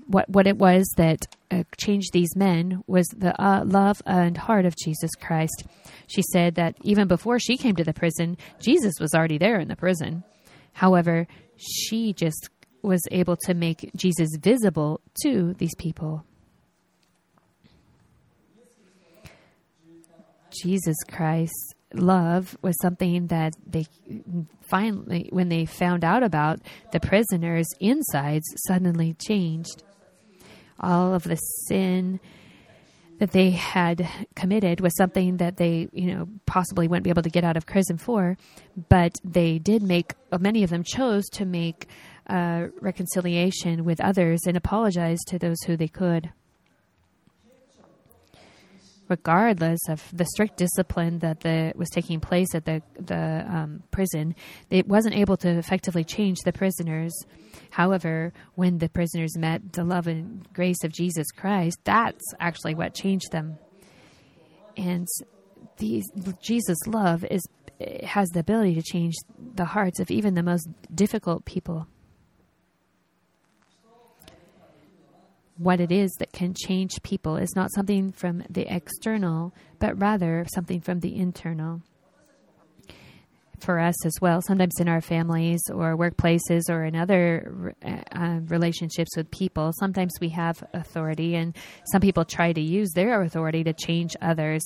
what 0.06 0.28
what 0.28 0.46
it 0.46 0.58
was 0.58 0.84
that 0.96 1.26
uh, 1.50 1.62
changed 1.78 2.12
these 2.12 2.34
men 2.34 2.82
was 2.86 3.06
the 3.08 3.40
uh, 3.40 3.64
love 3.64 4.02
and 4.06 4.36
heart 4.36 4.66
of 4.66 4.74
Jesus 4.76 5.10
Christ. 5.14 5.66
She 6.08 6.22
said 6.32 6.56
that 6.56 6.74
even 6.82 7.06
before 7.06 7.38
she 7.38 7.56
came 7.56 7.76
to 7.76 7.84
the 7.84 7.92
prison, 7.92 8.36
Jesus 8.60 8.94
was 8.98 9.14
already 9.14 9.38
there 9.38 9.60
in 9.60 9.68
the 9.68 9.76
prison. 9.76 10.24
However, 10.72 11.26
she 11.56 12.12
just 12.12 12.48
was 12.82 13.00
able 13.10 13.36
to 13.44 13.54
make 13.54 13.90
Jesus 13.96 14.30
visible 14.40 15.00
to 15.22 15.54
these 15.54 15.74
people. 15.76 16.24
Jesus 20.62 20.96
Christ 21.08 21.74
love 21.92 22.56
was 22.62 22.76
something 22.80 23.28
that 23.28 23.54
they 23.66 23.86
finally, 24.60 25.28
when 25.32 25.48
they 25.48 25.64
found 25.64 26.04
out 26.04 26.22
about, 26.22 26.60
the 26.92 27.00
prisoners' 27.00 27.68
insides 27.80 28.44
suddenly 28.66 29.14
changed. 29.14 29.82
All 30.80 31.14
of 31.14 31.24
the 31.24 31.36
sin 31.36 32.20
that 33.18 33.30
they 33.30 33.50
had 33.50 34.08
committed 34.34 34.80
was 34.80 34.96
something 34.96 35.36
that 35.36 35.56
they, 35.56 35.88
you 35.92 36.12
know, 36.12 36.28
possibly 36.46 36.88
wouldn't 36.88 37.04
be 37.04 37.10
able 37.10 37.22
to 37.22 37.30
get 37.30 37.44
out 37.44 37.56
of 37.56 37.64
prison 37.64 37.96
for, 37.96 38.36
but 38.88 39.14
they 39.24 39.58
did 39.58 39.82
make, 39.82 40.14
many 40.40 40.64
of 40.64 40.70
them 40.70 40.82
chose 40.82 41.24
to 41.30 41.44
make 41.44 41.86
uh, 42.26 42.66
reconciliation 42.80 43.84
with 43.84 44.00
others 44.00 44.40
and 44.46 44.56
apologize 44.56 45.20
to 45.28 45.38
those 45.38 45.62
who 45.62 45.76
they 45.76 45.88
could 45.88 46.32
regardless 49.08 49.80
of 49.88 50.02
the 50.12 50.24
strict 50.24 50.56
discipline 50.56 51.18
that 51.18 51.40
the, 51.40 51.72
was 51.76 51.90
taking 51.90 52.20
place 52.20 52.54
at 52.54 52.64
the 52.64 52.82
the 52.98 53.44
um, 53.48 53.82
prison, 53.90 54.34
it 54.70 54.88
wasn't 54.88 55.14
able 55.14 55.36
to 55.38 55.48
effectively 55.48 56.04
change 56.04 56.38
the 56.44 56.52
prisoners. 56.52 57.14
However, 57.70 58.32
when 58.54 58.78
the 58.78 58.88
prisoners 58.88 59.36
met 59.36 59.72
the 59.72 59.84
love 59.84 60.06
and 60.06 60.46
grace 60.52 60.82
of 60.84 60.92
Jesus 60.92 61.30
Christ, 61.30 61.78
that's 61.84 62.24
actually 62.40 62.74
what 62.74 62.94
changed 62.94 63.30
them. 63.32 63.58
And 64.76 65.06
Jesus' 66.42 66.86
love 66.86 67.24
is 67.24 67.42
has 68.04 68.28
the 68.30 68.40
ability 68.40 68.74
to 68.74 68.82
change 68.82 69.14
the 69.54 69.64
hearts 69.64 70.00
of 70.00 70.10
even 70.10 70.34
the 70.34 70.42
most 70.42 70.68
difficult 70.94 71.44
people. 71.44 71.86
What 75.56 75.80
it 75.80 75.92
is 75.92 76.10
that 76.18 76.32
can 76.32 76.54
change 76.54 77.02
people 77.02 77.36
is 77.36 77.54
not 77.54 77.72
something 77.72 78.12
from 78.12 78.42
the 78.50 78.66
external, 78.74 79.54
but 79.78 80.00
rather 80.00 80.44
something 80.52 80.80
from 80.80 81.00
the 81.00 81.16
internal. 81.16 81.80
For 83.60 83.78
us 83.78 84.04
as 84.04 84.14
well, 84.20 84.42
sometimes 84.42 84.74
in 84.80 84.88
our 84.88 85.00
families 85.00 85.60
or 85.72 85.96
workplaces 85.96 86.68
or 86.68 86.84
in 86.84 86.96
other 86.96 87.74
uh, 87.84 88.40
relationships 88.48 89.16
with 89.16 89.30
people, 89.30 89.72
sometimes 89.78 90.12
we 90.20 90.30
have 90.30 90.62
authority, 90.74 91.36
and 91.36 91.56
some 91.90 92.00
people 92.00 92.24
try 92.24 92.52
to 92.52 92.60
use 92.60 92.90
their 92.92 93.22
authority 93.22 93.64
to 93.64 93.72
change 93.72 94.16
others. 94.20 94.62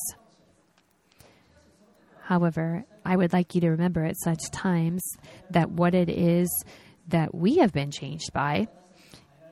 However, 2.22 2.84
I 3.04 3.16
would 3.16 3.32
like 3.32 3.54
you 3.54 3.60
to 3.60 3.70
remember 3.70 4.04
at 4.04 4.18
such 4.18 4.50
times 4.50 5.02
that 5.50 5.70
what 5.70 5.94
it 5.94 6.08
is 6.08 6.48
that 7.08 7.34
we 7.34 7.56
have 7.58 7.72
been 7.72 7.90
changed 7.90 8.32
by 8.32 8.68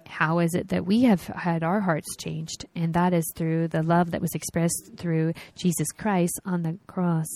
how 0.07 0.38
is 0.38 0.55
it 0.55 0.69
that 0.69 0.87
we 0.87 1.03
have 1.03 1.27
had 1.27 1.62
our 1.62 1.81
hearts 1.81 2.16
changed? 2.16 2.66
And 2.75 2.95
that 2.95 3.12
is 3.12 3.31
through 3.35 3.69
the 3.69 3.83
love 3.83 4.11
that 4.12 4.21
was 4.21 4.35
expressed 4.35 4.92
through 4.97 5.33
Jesus 5.55 5.88
Christ 5.92 6.40
on 6.45 6.62
the 6.62 6.79
cross. 6.87 7.27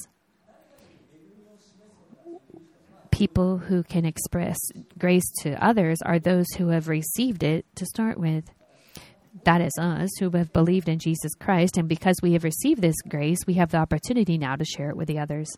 People 3.10 3.58
who 3.58 3.82
can 3.82 4.06
express 4.06 4.58
grace 4.98 5.28
to 5.42 5.62
others 5.62 5.98
are 6.06 6.18
those 6.18 6.46
who 6.56 6.68
have 6.68 6.88
received 6.88 7.42
it 7.42 7.66
to 7.74 7.84
start 7.84 8.18
with. 8.18 8.44
That 9.44 9.60
is 9.60 9.72
us 9.78 10.10
who 10.18 10.30
have 10.30 10.52
believed 10.52 10.88
in 10.88 10.98
Jesus 10.98 11.34
Christ. 11.34 11.76
And 11.76 11.88
because 11.88 12.16
we 12.22 12.32
have 12.32 12.44
received 12.44 12.80
this 12.80 12.96
grace, 13.08 13.38
we 13.46 13.54
have 13.54 13.70
the 13.70 13.78
opportunity 13.78 14.38
now 14.38 14.56
to 14.56 14.64
share 14.64 14.90
it 14.90 14.96
with 14.96 15.08
the 15.08 15.18
others. 15.18 15.50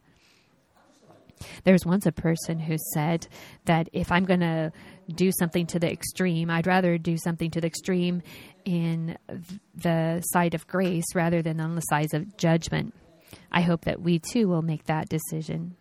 There 1.64 1.72
was 1.72 1.86
once 1.86 2.06
a 2.06 2.12
person 2.12 2.58
who 2.58 2.76
said 2.94 3.26
that 3.64 3.88
if 3.92 4.12
I'm 4.12 4.24
going 4.24 4.40
to 4.40 4.72
do 5.08 5.30
something 5.38 5.66
to 5.66 5.78
the 5.78 5.90
extreme, 5.90 6.50
I'd 6.50 6.66
rather 6.66 6.98
do 6.98 7.16
something 7.16 7.50
to 7.52 7.60
the 7.60 7.66
extreme 7.66 8.22
in 8.64 9.16
the 9.74 10.20
side 10.32 10.54
of 10.54 10.66
grace 10.66 11.04
rather 11.14 11.42
than 11.42 11.60
on 11.60 11.74
the 11.74 11.80
side 11.82 12.14
of 12.14 12.36
judgment. 12.36 12.94
I 13.50 13.62
hope 13.62 13.84
that 13.84 14.00
we 14.00 14.18
too 14.18 14.48
will 14.48 14.62
make 14.62 14.84
that 14.84 15.08
decision. 15.08 15.76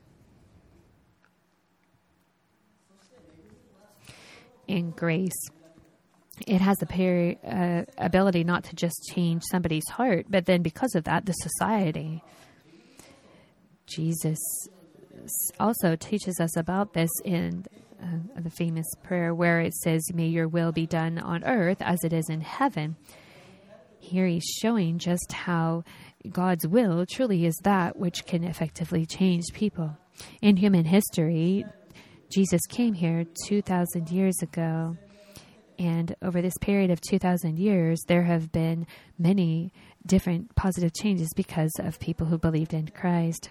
In 4.68 4.92
grace, 4.92 5.50
it 6.48 6.62
has 6.62 6.78
the 6.78 7.38
uh, 7.44 7.92
ability 7.98 8.44
not 8.44 8.64
to 8.66 8.76
just 8.76 9.12
change 9.14 9.44
somebody's 9.52 9.88
heart, 9.90 10.28
but 10.30 10.46
then 10.46 10.62
because 10.62 10.96
of 10.96 11.04
that, 11.04 11.26
the 11.26 11.34
society. 11.34 12.24
Jesus 13.86 14.40
also 15.60 15.96
teaches 15.96 16.40
us 16.40 16.56
about 16.56 16.94
this 16.94 17.12
in 17.26 17.66
uh, 18.02 18.42
the 18.42 18.50
famous 18.50 18.88
prayer 19.04 19.34
where 19.34 19.60
it 19.60 19.74
says, 19.74 20.14
May 20.14 20.28
your 20.28 20.48
will 20.48 20.72
be 20.72 20.86
done 20.86 21.20
on 21.20 21.44
earth 21.44 21.82
as 21.82 22.04
it 22.04 22.14
is 22.14 22.30
in 22.30 22.42
heaven. 22.42 22.96
Here 24.00 24.26
he's 24.26 24.44
showing 24.62 24.98
just 24.98 25.32
how 25.32 25.84
God's 26.30 26.68
will 26.68 27.06
truly 27.06 27.46
is 27.46 27.56
that 27.64 27.98
which 27.98 28.26
can 28.26 28.44
effectively 28.44 29.06
change 29.06 29.46
people. 29.54 29.98
In 30.42 30.58
human 30.58 30.86
history, 30.86 31.66
Jesus 32.32 32.62
came 32.70 32.94
here 32.94 33.26
2,000 33.48 34.10
years 34.10 34.42
ago. 34.42 34.98
And 35.78 36.16
over 36.22 36.42
this 36.42 36.58
period 36.62 36.92
of 36.92 37.02
2,000 37.02 37.58
years, 37.58 38.02
there 38.08 38.24
have 38.24 38.52
been 38.52 38.86
many 39.18 39.74
different 40.06 40.56
positive 40.56 40.94
changes 40.94 41.30
because 41.36 41.72
of 41.80 42.00
people 42.00 42.28
who 42.28 42.38
believed 42.38 42.74
in 42.74 42.90
Christ 42.90 43.50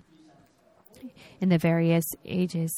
in 1.40 1.48
the 1.48 1.58
various 1.58 2.04
ages. 2.24 2.72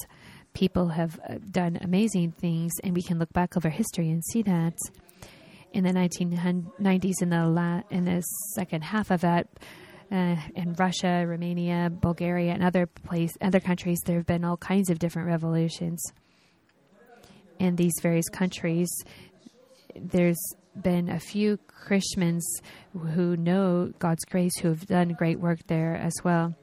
People 0.54 0.88
have 0.88 1.18
uh, 1.28 1.36
done 1.50 1.78
amazing 1.80 2.32
things, 2.32 2.72
and 2.84 2.94
we 2.94 3.02
can 3.02 3.18
look 3.18 3.32
back 3.32 3.56
over 3.56 3.68
history 3.68 4.10
and 4.10 4.22
see 4.24 4.42
that. 4.42 4.74
In 5.72 5.84
the 5.84 5.90
1990s, 5.90 7.22
in 7.22 7.30
the 7.30 7.46
la- 7.46 7.82
in 7.90 8.04
the 8.04 8.20
second 8.54 8.84
half 8.84 9.10
of 9.10 9.22
that, 9.22 9.46
uh, 10.10 10.36
in 10.54 10.74
Russia, 10.74 11.24
Romania, 11.26 11.90
Bulgaria, 11.90 12.52
and 12.52 12.62
other 12.62 12.86
place, 12.86 13.32
other 13.40 13.60
countries, 13.60 13.98
there 14.04 14.16
have 14.16 14.26
been 14.26 14.44
all 14.44 14.58
kinds 14.58 14.90
of 14.90 14.98
different 14.98 15.28
revolutions. 15.28 16.02
In 17.58 17.76
these 17.76 17.94
various 18.02 18.28
countries, 18.28 18.90
there's 19.96 20.40
been 20.76 21.08
a 21.08 21.20
few 21.20 21.58
Christians 21.66 22.46
who 22.92 23.36
know 23.36 23.92
God's 23.98 24.24
grace 24.24 24.56
who 24.58 24.68
have 24.68 24.86
done 24.86 25.14
great 25.14 25.40
work 25.40 25.60
there 25.66 25.94
as 25.96 26.14
well 26.22 26.54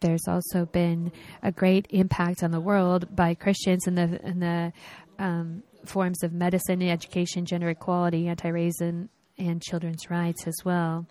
there's 0.00 0.26
also 0.28 0.66
been 0.66 1.12
a 1.42 1.52
great 1.52 1.86
impact 1.90 2.42
on 2.42 2.50
the 2.50 2.60
world 2.60 3.14
by 3.14 3.34
Christians 3.34 3.86
in 3.86 3.94
the 3.94 4.20
in 4.26 4.40
the 4.40 4.72
um, 5.18 5.62
forms 5.84 6.22
of 6.22 6.32
medicine, 6.32 6.82
education, 6.82 7.44
gender 7.44 7.68
equality, 7.70 8.28
anti-racism, 8.28 9.08
and 9.38 9.62
children's 9.62 10.10
rights 10.10 10.46
as 10.46 10.56
well. 10.64 11.06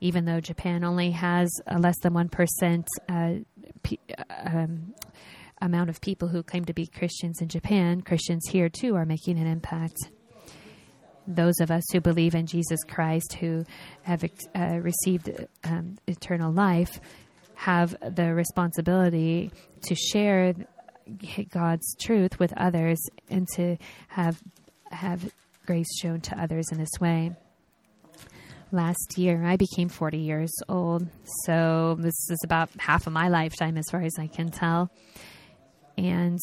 Even 0.00 0.24
though 0.24 0.40
Japan 0.40 0.84
only 0.84 1.10
has 1.12 1.48
a 1.66 1.78
less 1.78 1.98
than 2.02 2.14
one 2.14 2.28
percent 2.28 2.86
uh, 3.08 3.34
um, 4.44 4.94
amount 5.60 5.88
of 5.88 6.00
people 6.00 6.28
who 6.28 6.42
claim 6.42 6.64
to 6.64 6.74
be 6.74 6.86
Christians 6.86 7.40
in 7.40 7.48
Japan, 7.48 8.02
Christians 8.02 8.46
here 8.50 8.68
too 8.68 8.94
are 8.96 9.06
making 9.06 9.38
an 9.38 9.46
impact. 9.46 10.10
Those 11.26 11.58
of 11.60 11.70
us 11.70 11.84
who 11.90 12.02
believe 12.02 12.34
in 12.34 12.46
Jesus 12.46 12.80
Christ, 12.84 13.38
who 13.40 13.64
have 14.02 14.24
uh, 14.54 14.78
received 14.82 15.30
um, 15.64 15.96
eternal 16.06 16.52
life, 16.52 17.00
have 17.54 17.96
the 18.14 18.34
responsibility 18.34 19.50
to 19.82 19.94
share 19.94 20.54
God's 21.50 21.94
truth 22.00 22.38
with 22.38 22.52
others 22.56 23.00
and 23.28 23.46
to 23.56 23.76
have 24.08 24.42
have 24.90 25.32
grace 25.66 25.98
shown 26.00 26.20
to 26.20 26.40
others 26.40 26.66
in 26.70 26.78
this 26.78 27.00
way. 27.00 27.32
Last 28.70 29.18
year, 29.18 29.44
I 29.44 29.56
became 29.56 29.88
40 29.88 30.18
years 30.18 30.52
old, 30.68 31.06
so 31.44 31.96
this 32.00 32.28
is 32.30 32.40
about 32.44 32.70
half 32.78 33.06
of 33.06 33.12
my 33.12 33.28
lifetime 33.28 33.76
as 33.76 33.84
far 33.90 34.02
as 34.02 34.14
I 34.18 34.26
can 34.26 34.50
tell. 34.50 34.90
And 35.96 36.40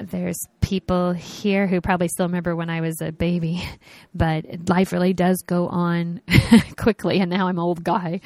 there's 0.00 0.38
people 0.60 1.12
here 1.12 1.66
who 1.66 1.80
probably 1.80 2.08
still 2.08 2.26
remember 2.26 2.54
when 2.54 2.70
I 2.70 2.80
was 2.80 3.00
a 3.00 3.10
baby, 3.10 3.62
but 4.14 4.68
life 4.68 4.92
really 4.92 5.14
does 5.14 5.42
go 5.46 5.66
on 5.66 6.20
quickly, 6.76 7.18
and 7.18 7.30
now 7.30 7.48
I'm 7.48 7.58
old 7.58 7.82
guy 7.82 8.20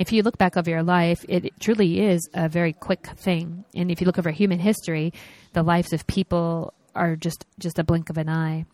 if 0.00 0.12
you 0.12 0.22
look 0.22 0.38
back 0.38 0.56
over 0.56 0.70
your 0.70 0.82
life, 0.82 1.26
it 1.28 1.52
truly 1.60 2.00
is 2.00 2.26
a 2.32 2.48
very 2.48 2.72
quick 2.72 3.06
thing. 3.18 3.66
And 3.74 3.90
if 3.90 4.00
you 4.00 4.06
look 4.06 4.18
over 4.18 4.30
human 4.30 4.58
history, 4.58 5.12
the 5.52 5.62
lives 5.62 5.92
of 5.92 6.06
people 6.06 6.72
are 6.94 7.16
just 7.16 7.44
just 7.58 7.78
a 7.78 7.84
blink 7.84 8.08
of 8.08 8.16
an 8.16 8.30
eye. 8.30 8.64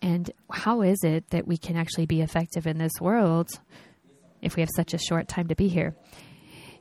And 0.00 0.30
how 0.50 0.80
is 0.80 1.04
it 1.04 1.28
that 1.30 1.46
we 1.46 1.58
can 1.58 1.76
actually 1.76 2.06
be 2.06 2.22
effective 2.22 2.66
in 2.66 2.78
this 2.78 2.98
world 2.98 3.50
if 4.40 4.56
we 4.56 4.62
have 4.62 4.70
such 4.74 4.94
a 4.94 4.98
short 4.98 5.28
time 5.28 5.48
to 5.48 5.54
be 5.54 5.68
here? 5.68 5.94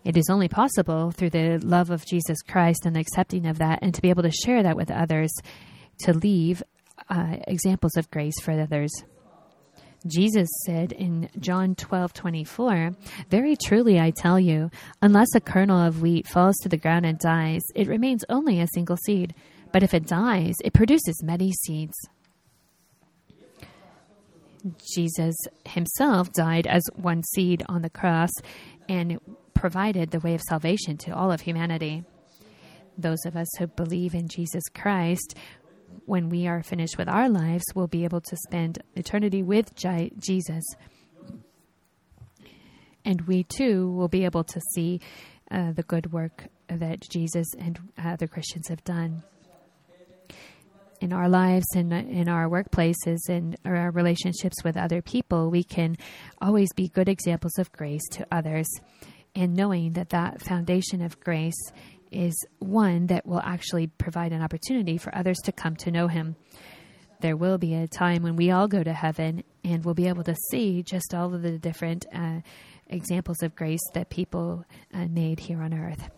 It 0.05 0.15
is 0.15 0.29
only 0.29 0.47
possible 0.47 1.11
through 1.11 1.31
the 1.31 1.59
love 1.61 1.89
of 1.89 2.05
Jesus 2.05 2.41
Christ 2.41 2.85
and 2.85 2.95
the 2.95 3.01
accepting 3.01 3.47
of 3.47 3.57
that, 3.57 3.79
and 3.81 3.93
to 3.93 4.01
be 4.01 4.09
able 4.09 4.23
to 4.23 4.31
share 4.31 4.63
that 4.63 4.77
with 4.77 4.89
others, 4.89 5.31
to 6.05 6.13
leave 6.13 6.63
uh, 7.09 7.35
examples 7.49 7.97
of 7.97 8.09
grace 8.11 8.39
for 8.41 8.53
others. 8.53 8.91
Jesus 10.07 10.49
said 10.65 10.91
in 10.91 11.29
John 11.39 11.75
12 11.75 12.13
24, 12.13 12.91
Very 13.29 13.55
truly 13.55 13.99
I 13.99 14.09
tell 14.11 14.39
you, 14.39 14.71
unless 15.01 15.35
a 15.35 15.39
kernel 15.39 15.79
of 15.79 16.01
wheat 16.01 16.27
falls 16.27 16.57
to 16.57 16.69
the 16.69 16.77
ground 16.77 17.05
and 17.05 17.19
dies, 17.19 17.61
it 17.75 17.87
remains 17.87 18.25
only 18.27 18.59
a 18.59 18.67
single 18.73 18.97
seed. 18.97 19.35
But 19.71 19.83
if 19.83 19.93
it 19.93 20.07
dies, 20.07 20.55
it 20.63 20.73
produces 20.73 21.23
many 21.23 21.51
seeds. 21.51 21.95
Jesus 24.93 25.35
himself 25.65 26.31
died 26.33 26.67
as 26.67 26.83
one 26.95 27.23
seed 27.23 27.63
on 27.69 27.81
the 27.81 27.89
cross 27.89 28.31
and 28.89 29.19
provided 29.53 30.11
the 30.11 30.19
way 30.19 30.33
of 30.33 30.41
salvation 30.41 30.97
to 30.97 31.15
all 31.15 31.31
of 31.31 31.41
humanity. 31.41 32.03
Those 32.97 33.23
of 33.25 33.35
us 33.35 33.47
who 33.57 33.67
believe 33.67 34.13
in 34.13 34.27
Jesus 34.27 34.63
Christ, 34.73 35.35
when 36.05 36.29
we 36.29 36.47
are 36.47 36.63
finished 36.63 36.97
with 36.97 37.07
our 37.07 37.29
lives, 37.29 37.63
we'll 37.75 37.87
be 37.87 38.03
able 38.03 38.21
to 38.21 38.37
spend 38.47 38.79
eternity 38.95 39.43
with 39.43 39.73
Jesus. 39.75 40.63
And 43.03 43.21
we 43.21 43.43
too 43.43 43.91
will 43.91 44.07
be 44.07 44.25
able 44.25 44.43
to 44.43 44.61
see 44.73 45.01
uh, 45.49 45.71
the 45.71 45.83
good 45.83 46.11
work 46.11 46.45
that 46.67 47.01
Jesus 47.01 47.47
and 47.57 47.79
other 47.97 48.27
Christians 48.27 48.67
have 48.69 48.83
done 48.83 49.23
in 51.01 51.11
our 51.11 51.27
lives 51.27 51.65
and 51.75 51.91
in 51.91 52.29
our 52.29 52.47
workplaces 52.47 53.27
and 53.27 53.57
our 53.65 53.89
relationships 53.91 54.63
with 54.63 54.77
other 54.77 55.01
people, 55.01 55.49
we 55.49 55.63
can 55.63 55.97
always 56.39 56.71
be 56.73 56.87
good 56.87 57.09
examples 57.09 57.57
of 57.57 57.71
grace 57.71 58.07
to 58.11 58.25
others. 58.31 58.67
And 59.33 59.55
knowing 59.55 59.93
that 59.93 60.09
that 60.09 60.41
foundation 60.41 61.01
of 61.01 61.19
grace 61.19 61.71
is 62.11 62.33
one 62.59 63.07
that 63.07 63.25
will 63.25 63.41
actually 63.41 63.87
provide 63.87 64.33
an 64.33 64.41
opportunity 64.41 64.97
for 64.97 65.15
others 65.15 65.37
to 65.45 65.51
come 65.51 65.75
to 65.77 65.91
know 65.91 66.07
Him. 66.07 66.35
There 67.21 67.37
will 67.37 67.57
be 67.57 67.73
a 67.75 67.87
time 67.87 68.23
when 68.23 68.35
we 68.35 68.51
all 68.51 68.67
go 68.67 68.83
to 68.83 68.93
heaven 68.93 69.43
and 69.63 69.85
we'll 69.85 69.93
be 69.93 70.07
able 70.07 70.23
to 70.23 70.35
see 70.49 70.83
just 70.83 71.13
all 71.13 71.33
of 71.33 71.41
the 71.41 71.57
different 71.57 72.05
uh, 72.13 72.41
examples 72.87 73.43
of 73.43 73.55
grace 73.55 73.81
that 73.93 74.09
people 74.09 74.65
uh, 74.93 75.05
made 75.05 75.39
here 75.39 75.61
on 75.61 75.73
earth. 75.73 76.09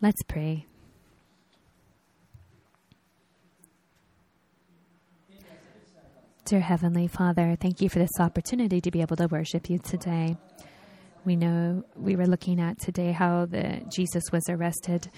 Let's 0.00 0.22
pray. 0.24 0.66
Dear 6.44 6.60
Heavenly 6.60 7.08
Father, 7.08 7.56
thank 7.60 7.82
you 7.82 7.88
for 7.90 7.98
this 7.98 8.18
opportunity 8.18 8.80
to 8.80 8.90
be 8.90 9.02
able 9.02 9.16
to 9.16 9.26
worship 9.26 9.68
you 9.68 9.78
today. 9.78 10.36
We 11.28 11.36
know 11.36 11.84
we 11.94 12.16
were 12.16 12.26
looking 12.26 12.58
at 12.58 12.78
today 12.78 13.12
how 13.12 13.44
the 13.44 13.82
Jesus 13.94 14.32
was 14.32 14.44
arrested, 14.48 15.10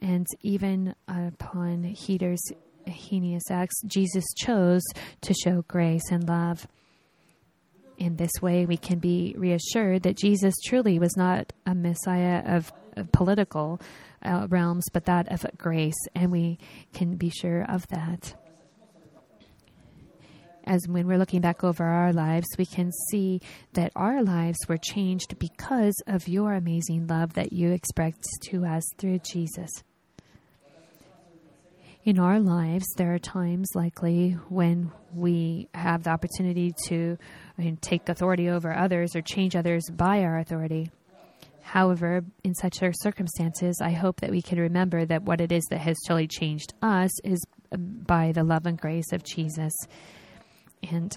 and 0.00 0.24
even 0.42 0.94
upon 1.08 1.92
Peter's 1.96 2.52
heinous 2.86 3.50
acts, 3.50 3.74
Jesus 3.84 4.24
chose 4.36 4.84
to 5.22 5.34
show 5.34 5.64
grace 5.66 6.08
and 6.12 6.28
love. 6.28 6.68
In 7.98 8.14
this 8.14 8.30
way, 8.40 8.64
we 8.64 8.76
can 8.76 9.00
be 9.00 9.34
reassured 9.36 10.04
that 10.04 10.16
Jesus 10.16 10.54
truly 10.64 11.00
was 11.00 11.16
not 11.16 11.52
a 11.66 11.74
Messiah 11.74 12.44
of, 12.46 12.72
of 12.96 13.10
political 13.10 13.80
uh, 14.22 14.46
realms, 14.48 14.84
but 14.92 15.06
that 15.06 15.32
of 15.32 15.44
grace, 15.58 15.98
and 16.14 16.30
we 16.30 16.60
can 16.92 17.16
be 17.16 17.30
sure 17.30 17.64
of 17.68 17.88
that 17.88 18.36
as 20.66 20.86
when 20.88 21.06
we're 21.06 21.18
looking 21.18 21.40
back 21.40 21.62
over 21.62 21.84
our 21.84 22.12
lives, 22.12 22.46
we 22.58 22.66
can 22.66 22.90
see 23.10 23.40
that 23.74 23.92
our 23.94 24.22
lives 24.22 24.58
were 24.68 24.76
changed 24.76 25.38
because 25.38 25.94
of 26.06 26.28
your 26.28 26.54
amazing 26.54 27.06
love 27.06 27.34
that 27.34 27.52
you 27.52 27.70
expressed 27.72 28.38
to 28.50 28.64
us 28.64 28.84
through 28.98 29.20
Jesus. 29.20 29.70
In 32.04 32.20
our 32.20 32.38
lives, 32.38 32.86
there 32.96 33.14
are 33.14 33.18
times 33.18 33.68
likely 33.74 34.32
when 34.48 34.92
we 35.12 35.68
have 35.74 36.04
the 36.04 36.10
opportunity 36.10 36.72
to 36.86 37.18
I 37.58 37.62
mean, 37.62 37.78
take 37.78 38.08
authority 38.08 38.48
over 38.48 38.72
others 38.72 39.16
or 39.16 39.22
change 39.22 39.56
others 39.56 39.82
by 39.90 40.20
our 40.20 40.38
authority. 40.38 40.90
However, 41.62 42.24
in 42.44 42.54
such 42.54 42.78
circumstances, 42.78 43.80
I 43.82 43.90
hope 43.90 44.20
that 44.20 44.30
we 44.30 44.40
can 44.40 44.60
remember 44.60 45.04
that 45.04 45.24
what 45.24 45.40
it 45.40 45.50
is 45.50 45.64
that 45.70 45.78
has 45.78 45.96
truly 46.06 46.28
changed 46.28 46.74
us 46.80 47.10
is 47.24 47.44
by 47.72 48.30
the 48.30 48.44
love 48.44 48.66
and 48.66 48.80
grace 48.80 49.12
of 49.12 49.24
Jesus. 49.24 49.72
And 50.90 51.16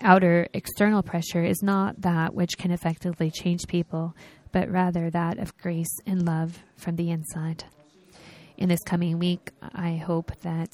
outer 0.00 0.48
external 0.52 1.02
pressure 1.02 1.44
is 1.44 1.62
not 1.62 2.00
that 2.02 2.34
which 2.34 2.58
can 2.58 2.70
effectively 2.70 3.30
change 3.30 3.66
people, 3.66 4.14
but 4.52 4.70
rather 4.70 5.10
that 5.10 5.38
of 5.38 5.56
grace 5.58 6.00
and 6.06 6.24
love 6.24 6.62
from 6.76 6.96
the 6.96 7.10
inside. 7.10 7.64
In 8.56 8.68
this 8.68 8.82
coming 8.84 9.18
week, 9.18 9.50
I 9.74 9.96
hope 9.96 10.30
that 10.42 10.70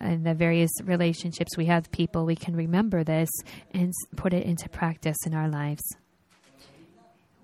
in 0.00 0.22
the 0.22 0.34
various 0.34 0.70
relationships 0.84 1.56
we 1.56 1.66
have 1.66 1.84
with 1.84 1.90
people, 1.90 2.24
we 2.24 2.36
can 2.36 2.54
remember 2.54 3.02
this 3.02 3.30
and 3.72 3.92
put 4.14 4.32
it 4.32 4.46
into 4.46 4.68
practice 4.68 5.16
in 5.26 5.34
our 5.34 5.48
lives. 5.48 5.82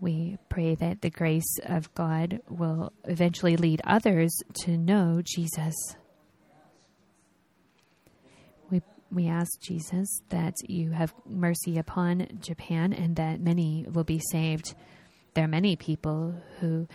We 0.00 0.36
pray 0.48 0.76
that 0.76 1.00
the 1.00 1.10
grace 1.10 1.58
of 1.64 1.92
God 1.94 2.40
will 2.48 2.92
eventually 3.04 3.56
lead 3.56 3.80
others 3.84 4.32
to 4.64 4.76
know 4.76 5.20
Jesus. 5.24 5.74
We 9.12 9.28
ask 9.28 9.60
Jesus 9.60 10.08
that 10.30 10.54
you 10.66 10.90
have 10.90 11.14
mercy 11.26 11.78
upon 11.78 12.26
Japan 12.40 12.92
and 12.92 13.16
that 13.16 13.40
many 13.40 13.86
will 13.92 14.04
be 14.04 14.20
saved. 14.30 14.74
There 15.34 15.44
are 15.44 15.48
many 15.48 15.76
people 15.76 16.34
who 16.60 16.88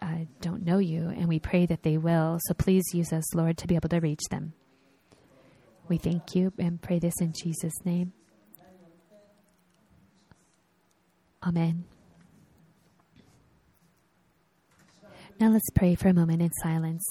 uh, 0.00 0.24
don't 0.40 0.64
know 0.64 0.78
you, 0.78 1.08
and 1.08 1.28
we 1.28 1.38
pray 1.38 1.66
that 1.66 1.82
they 1.82 1.98
will. 1.98 2.38
So 2.46 2.54
please 2.54 2.84
use 2.94 3.12
us, 3.12 3.34
Lord, 3.34 3.58
to 3.58 3.66
be 3.66 3.74
able 3.74 3.88
to 3.90 4.00
reach 4.00 4.22
them. 4.30 4.54
We 5.88 5.98
thank 5.98 6.34
you 6.34 6.52
and 6.58 6.80
pray 6.80 6.98
this 6.98 7.20
in 7.20 7.32
Jesus' 7.32 7.84
name. 7.84 8.12
Amen. 11.46 11.84
Now 15.40 15.48
let's 15.48 15.70
pray 15.74 15.94
for 15.94 16.08
a 16.08 16.14
moment 16.14 16.42
in 16.42 16.50
silence. 16.62 17.02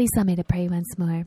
Please 0.00 0.08
allow 0.16 0.24
me 0.24 0.34
to 0.36 0.44
pray 0.44 0.66
once 0.66 0.96
more. 0.96 1.26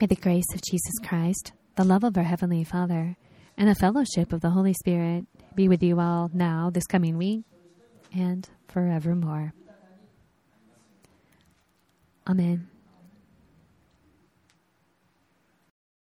May 0.00 0.06
the 0.06 0.14
grace 0.14 0.44
of 0.54 0.62
Jesus 0.62 0.94
Christ, 1.02 1.50
the 1.74 1.82
love 1.82 2.04
of 2.04 2.16
our 2.16 2.22
Heavenly 2.22 2.62
Father, 2.62 3.16
and 3.56 3.68
the 3.68 3.74
fellowship 3.74 4.32
of 4.32 4.40
the 4.40 4.50
Holy 4.50 4.72
Spirit 4.72 5.24
be 5.56 5.66
with 5.66 5.82
you 5.82 5.98
all 5.98 6.30
now, 6.32 6.70
this 6.72 6.86
coming 6.86 7.18
week, 7.18 7.42
and 8.14 8.48
forevermore. 8.68 9.52
Amen. 12.28 12.68